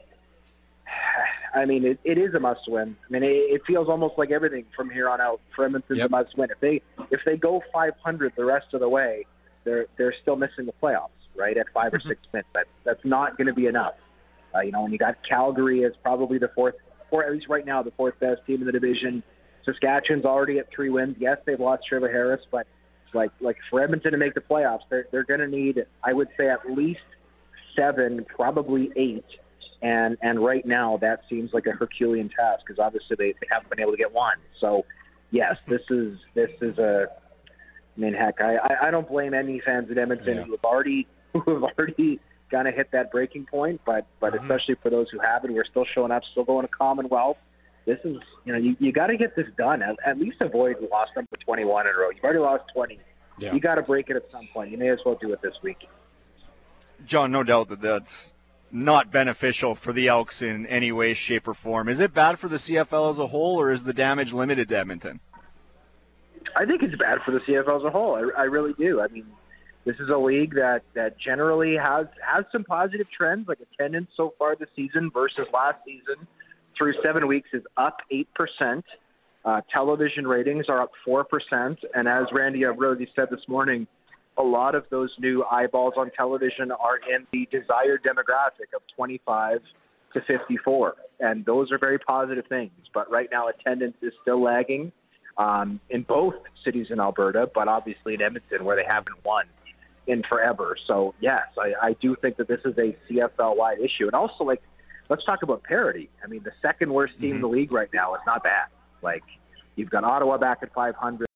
[1.55, 2.95] I mean, it, it is a must win.
[3.07, 6.07] I mean, it, it feels almost like everything from here on out for Edmonton's Yep.
[6.07, 6.49] a must win.
[6.51, 6.81] If they
[7.11, 9.25] if they go 500 the rest of the way,
[9.63, 11.57] they're they're still missing the playoffs, right?
[11.57, 13.95] At 5 or six wins, that that's not going to be enough.
[14.53, 16.75] Uh, you know, and you got Calgary as probably the fourth,
[17.11, 19.21] or at least right now, the fourth best team in the division.
[19.65, 21.15] Saskatchewan's already at three wins.
[21.19, 22.65] Yes, they've lost Trevor Harris, but
[23.13, 26.29] like like for Edmonton to make the playoffs, they're they're going to need, I would
[26.37, 26.99] say, at least
[27.75, 29.25] seven, probably eight.
[29.81, 33.69] And and right now that seems like a Herculean task because obviously they, they haven't
[33.69, 34.37] been able to get one.
[34.59, 34.85] So
[35.31, 37.07] yes, this is this is a.
[37.97, 40.43] I mean, heck, I, I, I don't blame any fans at Edmonton Yeah.
[40.43, 42.19] who have already who have already
[42.51, 44.41] kind of hit that breaking point, but but Mhm.
[44.43, 47.37] especially for those who haven't, we're still showing up, still going to Commonwealth.
[47.85, 49.81] This is you know you, you got to get this done.
[49.81, 52.09] At, at least avoid loss number 21 in a row.
[52.09, 52.97] You've already lost 20.
[53.39, 53.53] Yeah.
[53.53, 54.71] You got to break it at some point.
[54.71, 55.87] You may as well do it this week.
[57.05, 58.33] John, no doubt that that's
[58.71, 61.89] not beneficial for the Elks in any way, shape, or form.
[61.89, 64.77] Is it bad for the CFL as a whole, or is the damage limited to
[64.77, 65.19] Edmonton?
[66.55, 68.15] I think it's bad for the CFL as a whole.
[68.15, 69.01] I, I really do.
[69.01, 69.25] I mean,
[69.85, 74.33] this is a league that that generally has has some positive trends, like attendance so
[74.37, 76.27] far this season versus last season
[76.77, 78.85] through seven weeks is up eight percent.
[79.45, 83.87] Uh, television ratings are up four percent, and as Randy Ambrosie said this morning,
[84.39, 89.59] a lot of those new eyeballs on television are in the desired demographic of 25
[90.13, 92.71] to 54, and those are very positive things.
[92.93, 94.91] But right now, attendance is still lagging
[95.37, 99.45] um, in both cities in Alberta, but obviously in Edmonton, where they haven't won
[100.07, 100.75] in forever.
[100.87, 104.45] So yes, I, I do think that this is a CFL wide issue, and also
[104.45, 104.61] like
[105.09, 106.09] let's talk about parity.
[106.23, 108.67] I mean, the second worst team in the league right now is not bad.
[109.01, 109.23] Like
[109.75, 111.27] you've got Ottawa back at 500.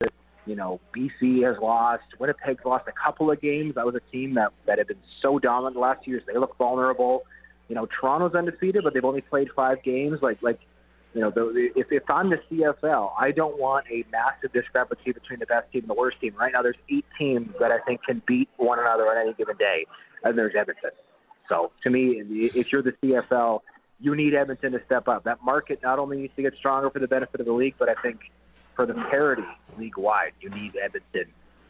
[0.46, 2.04] You know, BC has lost.
[2.20, 3.76] Winnipeg's lost a couple of games.
[3.76, 6.24] That was a team that that had been so dominant the last years.
[6.28, 7.24] They look vulnerable.
[7.70, 10.20] You know, Toronto's undefeated, but they've only played five games.
[10.22, 10.60] Like like
[11.14, 15.40] you know, the, if, if I'm the CFL, I don't want a massive discrepancy between
[15.40, 16.34] the best team and the worst team.
[16.36, 19.56] Right now, there's eight teams that I think can beat one another on any given
[19.58, 19.86] day,
[20.24, 20.90] and there's Edmonton.
[21.48, 22.24] So to me,
[22.56, 23.60] if you're the CFL,
[24.00, 25.24] you need Edmonton to step up.
[25.26, 27.90] That market not only needs to get stronger for the benefit of the league, but
[27.90, 28.20] I think
[28.76, 29.44] for the parity
[29.78, 31.26] league wide, you need Edmonton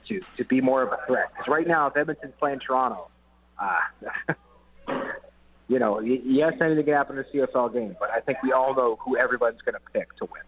[0.07, 1.31] to to be more of a threat.
[1.31, 3.09] Because right now, if Edmonton's playing Toronto,
[3.59, 4.33] uh,
[5.67, 8.75] you know, yes, anything can happen in a CFL game, but I think we all
[8.75, 10.41] know who everyone's going to pick to win.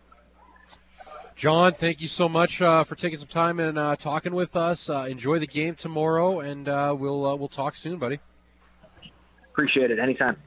[1.36, 4.90] John, thank you so much uh, for taking some time and uh, talking with us.
[4.90, 8.20] Uh, enjoy the game tomorrow, and uh, we'll uh, we'll talk soon, buddy.
[9.52, 10.00] Appreciate it.
[10.00, 10.38] Anytime.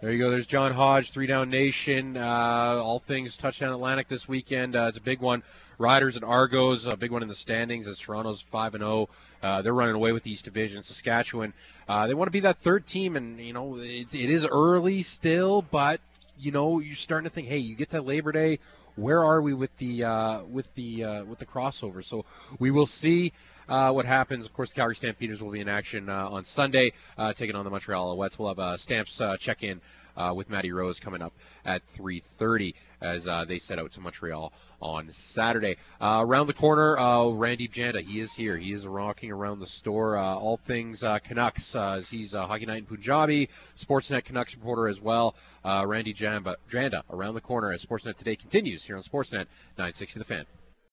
[0.00, 0.30] There you go.
[0.30, 2.16] There's John Hodge, 3DownNation.
[2.16, 4.74] Uh, all things touchdown Atlantic this weekend.
[4.74, 5.42] Uh, it's a big one.
[5.76, 7.86] Riders and Argos, a big one in the standings.
[7.86, 9.10] As Toronto's five and zero,
[9.42, 10.82] uh, they're running away with the East Division.
[10.82, 11.52] Saskatchewan,
[11.86, 15.02] uh, they want to be that third team, and you know it, it is early
[15.02, 16.00] still, but
[16.38, 18.58] you know you're starting to think, hey, you get to Labor Day.
[18.96, 22.04] Where are we with the uh, with the uh, with the crossover?
[22.04, 22.24] So
[22.58, 23.32] we will see
[23.68, 24.46] uh, what happens.
[24.46, 27.70] Of course, Calgary Stampeders will be in action uh, on Sunday, uh, taking on the
[27.70, 28.38] Montreal Alouettes.
[28.38, 29.80] We'll have a Stamps uh, check in
[30.16, 31.32] uh, with Matty Rose coming up
[31.64, 35.76] at 3:30 as uh, they set out to Montreal on Saturday.
[36.00, 38.02] Uh, around the corner, uh, Randip Janda.
[38.02, 38.56] He is here.
[38.56, 40.16] He is rocking around the store.
[40.16, 41.76] Uh, all things uh, Canucks.
[42.10, 45.34] He's a Hockey Night in Punjabi, Sportsnet Canucks reporter as well.
[45.64, 49.46] Randip Janda, Janda around the corner as Sportsnet today continues here on Sportsnet
[49.76, 50.46] 960 The Fan.